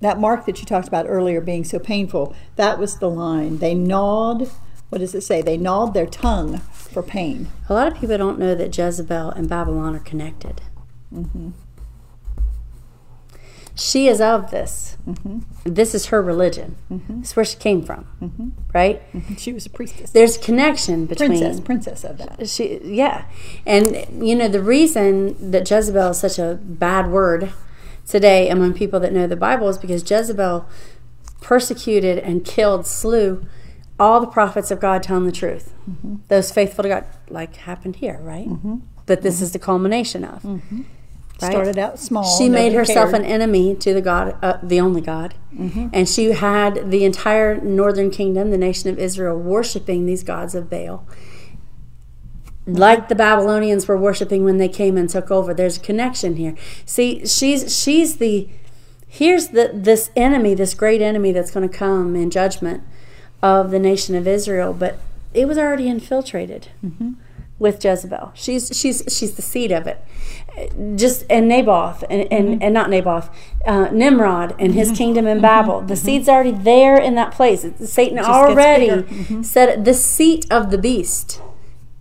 [0.00, 3.58] that mark that you talked about earlier being so painful, that was the line.
[3.58, 4.50] They gnawed,
[4.88, 5.40] what does it say?
[5.40, 6.60] They gnawed their tongue
[6.90, 7.48] for pain.
[7.68, 10.60] A lot of people don't know that Jezebel and Babylon are connected.
[11.14, 11.50] Mm-hmm.
[13.74, 14.98] She is of this.
[15.06, 15.38] Mm-hmm.
[15.64, 16.76] This is her religion.
[16.92, 17.20] Mm-hmm.
[17.20, 19.00] It's where she came from, right?
[19.38, 20.10] She was a priestess.
[20.10, 22.46] There's a connection between princess, princess of that.
[22.48, 23.24] she yeah
[23.66, 27.52] and you know the reason that jezebel is such a bad word
[28.06, 30.68] today among people that know the bible is because jezebel
[31.40, 33.46] persecuted and killed slew
[34.00, 35.74] all the prophets of god telling the truth.
[35.88, 36.16] Mm-hmm.
[36.28, 38.48] Those faithful to god like happened here right?
[38.48, 38.76] Mm-hmm.
[39.06, 39.44] But this mm-hmm.
[39.44, 41.52] is the culmination of right?
[41.52, 42.38] Started out small.
[42.38, 43.22] she made herself cared.
[43.22, 45.34] an enemy to the god uh, the only god.
[45.92, 50.70] And she had the entire northern kingdom the nation of israel worshiping these gods of
[50.70, 51.06] baal.
[52.66, 55.52] Like the babylonians were worshiping when they came and took over.
[55.52, 56.54] There's a connection here.
[56.84, 58.48] See she's she's the
[59.08, 62.84] here's the this enemy this great enemy that's going to come in judgment
[63.42, 64.98] of the nation of israel but
[65.32, 67.12] it was already infiltrated mm-hmm.
[67.58, 68.32] with Jezebel.
[68.34, 70.04] She's she's she's the seed of it.
[70.96, 72.62] Just and Naboth and and, mm-hmm.
[72.62, 73.30] and not Naboth,
[73.66, 74.96] uh, Nimrod and his mm-hmm.
[74.96, 75.80] kingdom in Babel.
[75.82, 77.64] The seed's already there in that place.
[77.64, 79.42] It's- Satan already bigger.
[79.42, 81.40] said the seat of the beast,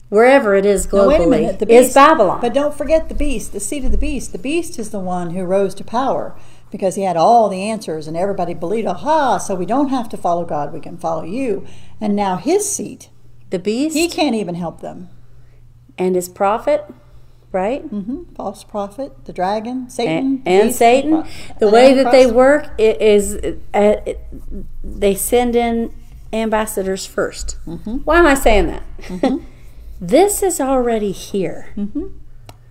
[0.10, 1.60] wherever it is globally, a minute.
[1.60, 2.42] The is Babylon.
[2.42, 4.32] But don't forget the beast, the seed of the beast.
[4.32, 6.36] The beast is the one who rose to power
[6.72, 10.18] because he had all the answers and everybody believed, aha, so we don't have to
[10.18, 11.66] follow God, we can follow you.
[12.00, 13.10] And now his seat,
[13.50, 15.10] the beast he can't even help them.
[15.98, 16.86] and his prophet,
[17.52, 17.82] right?
[17.84, 20.16] hmm False prophet, the dragon, Satan.
[20.18, 21.26] and, and beast, Satan.
[21.60, 23.52] The way that they work is uh,
[24.06, 24.20] it,
[24.84, 25.92] they send in
[26.32, 27.96] ambassadors 1st Mm-hmm.
[28.06, 28.84] Why am I saying that?
[30.00, 31.74] this is already here.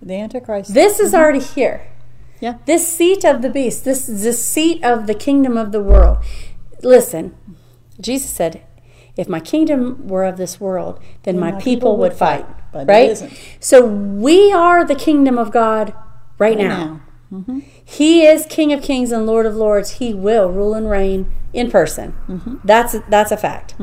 [0.01, 0.73] The Antichrist.
[0.73, 1.81] This is already here.
[2.39, 2.45] Mm-hmm.
[2.45, 2.57] Yeah.
[2.65, 6.17] This seat of the beast, this is the seat of the kingdom of the world.
[6.81, 7.35] Listen,
[7.99, 8.63] Jesus said,
[9.17, 12.45] if my kingdom were of this world, then my, people, would fight.
[12.71, 13.17] but right?
[13.59, 15.93] So we are the kingdom of God
[16.37, 17.01] right, now.
[17.31, 17.61] now.
[17.83, 19.97] He is King of Kings and Lord of Lords.
[19.99, 22.15] He will rule and reign in person.
[22.27, 22.55] Mm-hmm.
[22.63, 23.75] That's that's a fact.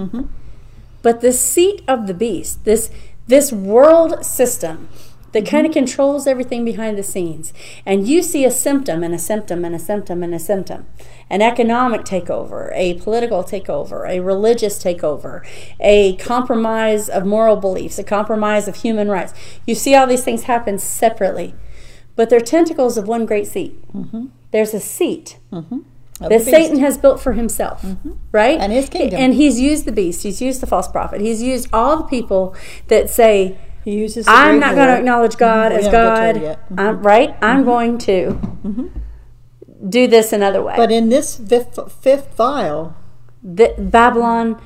[1.03, 2.91] But the seat of the beast, this
[3.29, 4.89] this world system
[5.37, 5.57] that Mm-hmm.
[5.57, 7.53] kind of controls everything behind the scenes,
[7.84, 10.87] and you see a symptom and a symptom and a symptom and a symptom,
[11.28, 15.47] an economic takeover, a political takeover, a religious takeover,
[15.78, 19.34] a compromise of moral beliefs, a compromise of human rights.
[19.66, 21.55] You see all these things happen separately,
[22.14, 23.74] but they're tentacles of one great seat.
[23.93, 24.26] Mm-hmm.
[24.53, 25.80] There's a seat mm-hmm.
[26.18, 26.43] Of that.
[26.43, 28.12] Satan has built for himself, mm-hmm.
[28.32, 28.59] right?
[28.59, 29.20] And his kingdom.
[29.20, 30.22] And he's used the beast.
[30.22, 31.20] He's used the false prophet.
[31.20, 32.57] He's used all the people
[32.89, 34.26] that say, He uses.
[34.26, 36.80] the "I'm not going to acknowledge God We as haven't got to God." Mm-hmm.
[36.80, 37.37] I'm right.
[37.41, 38.37] I'm going to
[39.89, 40.74] do this another way.
[40.76, 42.97] But in this fifth, fifth vial,
[43.45, 44.61] the, Babylon,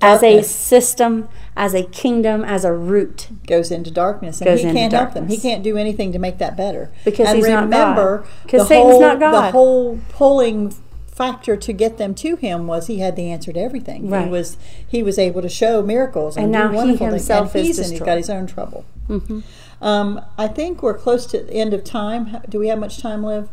[0.00, 4.68] as a system, as a kingdom, as a root, goes into darkness, and Goes he
[4.68, 5.28] into can't help them.
[5.28, 6.90] He can't do anything to make that better.
[7.04, 8.48] Because and he's not remember, God.
[8.48, 9.32] 'Cause the Satan's whole, not God.
[9.32, 10.74] The whole pulling
[11.14, 14.10] factor to get them to him was he had the answer to everything.
[14.10, 14.24] Right.
[14.24, 14.56] He was
[14.86, 17.54] he was able to show miracles and, And do now he wonderful himself things.
[17.54, 18.06] And is he's, and he's destroyed.
[18.06, 18.84] got his own trouble.
[19.08, 19.40] Mm-hmm.
[19.84, 22.38] Um, I think we're close to the end of time.
[22.48, 23.50] Do we have much time left?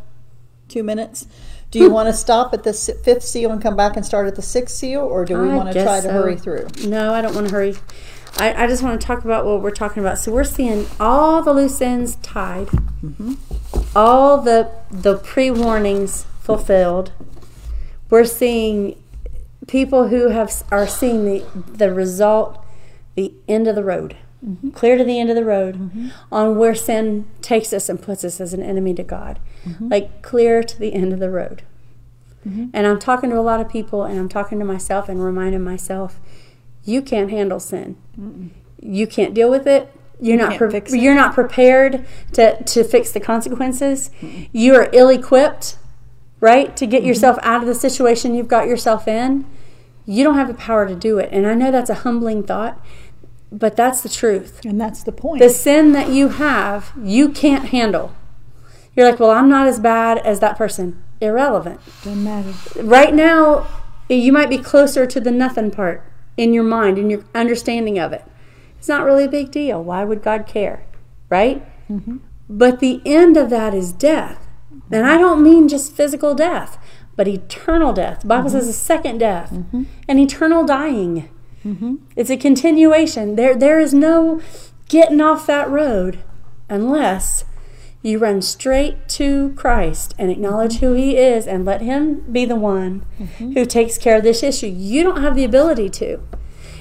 [0.69, 1.27] Two minutes.
[1.69, 4.35] Do you want to stop at the fifth seal and come back and start at
[4.35, 6.11] the sixth seal, or do we I want to try to so.
[6.11, 6.67] hurry through?
[6.85, 7.75] No, I don't want to hurry.
[8.37, 10.17] I, I just want to talk about what we're talking about.
[10.17, 12.69] So we're seeing all the loose ends tied,
[13.95, 17.11] all the the pre warnings fulfilled.
[18.11, 19.01] We're seeing
[19.67, 22.63] people who have are seeing the the result,
[23.15, 24.15] the end of the road,
[24.73, 28.39] clear to the end of the road, on where sin takes us and puts us
[28.41, 29.39] as an enemy to God,
[29.79, 31.63] like clear to the end of the road.
[32.73, 35.63] And I'm talking to a lot of people, and I'm talking to myself and reminding
[35.63, 36.19] myself,
[36.83, 37.97] you can't handle sin.
[38.81, 39.93] You can't deal with it.
[40.19, 44.09] You're not can't pre- you're not prepared to, to fix the consequences.
[44.51, 45.77] You are ill equipped,
[46.41, 47.07] right, to get mm-hmm.
[47.07, 49.45] yourself out of the situation you've got yourself in.
[50.05, 51.29] You don't have the power to do it.
[51.31, 52.83] And I know that's a humbling thought,
[53.51, 54.65] but that's the truth.
[54.65, 55.39] And that's the point.
[55.39, 58.13] The sin that you have, you can't handle.
[58.95, 61.01] You're like, well, I'm not as bad as that person.
[61.21, 62.51] Irrelevant Doesn't matter.
[62.81, 63.67] right now
[64.09, 66.03] you might be closer to the nothing part
[66.35, 68.25] in your mind in your understanding of it
[68.79, 70.83] it's not really a big deal why would god care
[71.29, 72.17] right mm-hmm.
[72.49, 74.47] but the end of that is death
[74.91, 76.77] and i don't mean just physical death
[77.15, 78.21] but eternal death.
[78.21, 79.83] The bible says a second death mm-hmm.
[80.07, 81.29] and eternal dying.
[81.63, 81.97] Mm-hmm.
[82.15, 83.35] It's a continuation.
[83.35, 84.41] There there is no
[84.89, 86.23] getting off that road
[86.69, 87.45] unless
[88.01, 92.55] you run straight to Christ and acknowledge who He is and let Him be the
[92.55, 93.51] one mm-hmm.
[93.51, 94.67] who takes care of this issue.
[94.67, 96.21] You don't have the ability to.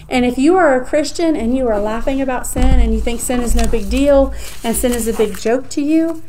[0.08, 3.20] And if you are a Christian and you are laughing about sin and you think
[3.20, 4.34] sin is no big deal
[4.64, 6.22] and sin is a big joke to you,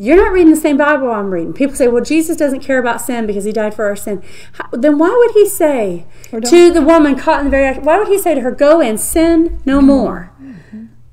[0.00, 1.52] you're not reading the same Bible I'm reading.
[1.52, 4.22] People say, well, Jesus doesn't care about sin because he died for our sin.
[4.52, 7.98] How, then why would he say to the woman caught in the very act, why
[7.98, 9.86] would he say to her, go and sin no mm-hmm.
[9.88, 10.32] more?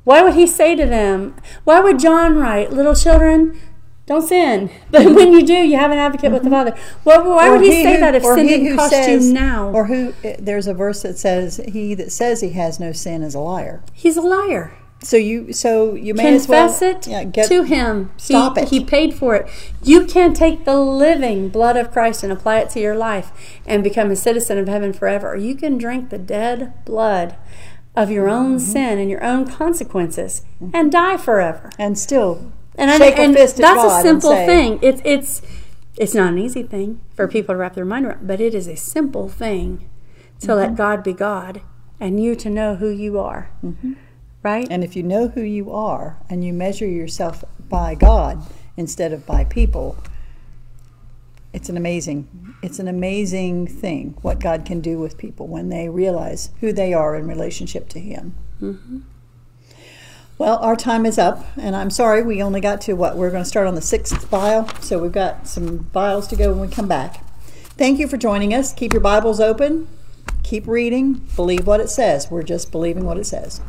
[0.03, 3.59] Why would he say to them, why would John write, little children,
[4.05, 4.69] don't sin?
[4.91, 6.69] But when you do, you have an advocate with the mm-hmm.
[6.69, 6.77] Father.
[7.03, 9.71] Well, why Or would he, say who- that if sin didn't cost says- you now?
[9.71, 10.13] Or who?
[10.37, 13.81] There's a verse that says, "He that says he has no sin is a liar."
[13.93, 14.73] He's a liar.
[15.05, 18.11] So you, so you may as well Confess it yeah, get, to him.
[18.17, 18.69] Stop he, it.
[18.69, 19.47] He paid for it.
[19.83, 23.31] You can take the living blood of Christ and apply it to your life
[23.65, 25.35] and become a citizen of heaven forever.
[25.35, 27.35] You can drink the dead blood
[27.95, 28.71] of your own Mm-hmm.
[28.71, 30.43] sin and your own consequences
[30.73, 31.69] and die forever.
[31.79, 34.79] and still And, I, and a fist at that's a simple say, thing.
[34.81, 35.41] It's it's
[35.97, 38.67] it's not an easy thing for people to wrap their mind around, but it is
[38.67, 39.87] a simple thing
[40.41, 40.57] to Mm-hmm.
[40.59, 41.61] let God be God
[41.99, 43.49] and you to know who you are.
[44.45, 44.67] Right?
[44.69, 48.45] And if you know who you are and you measure yourself by God
[48.77, 49.97] instead of by people,
[51.51, 55.89] it's an amazing it's an amazing thing what God can do with people when they
[55.89, 58.35] realize who they are in relationship to Him.
[58.61, 58.99] Mm-hmm.
[60.37, 63.41] Well, our time is up, and I'm sorry we only got to what we're going
[63.41, 66.67] to start on the sixth vial, so we've got some vials to go when we
[66.67, 67.25] come back.
[67.79, 68.73] Thank you for joining us.
[68.73, 69.87] Keep your Bibles open,
[70.43, 72.29] keep reading, believe what it says.
[72.29, 73.59] We're just believing what it says.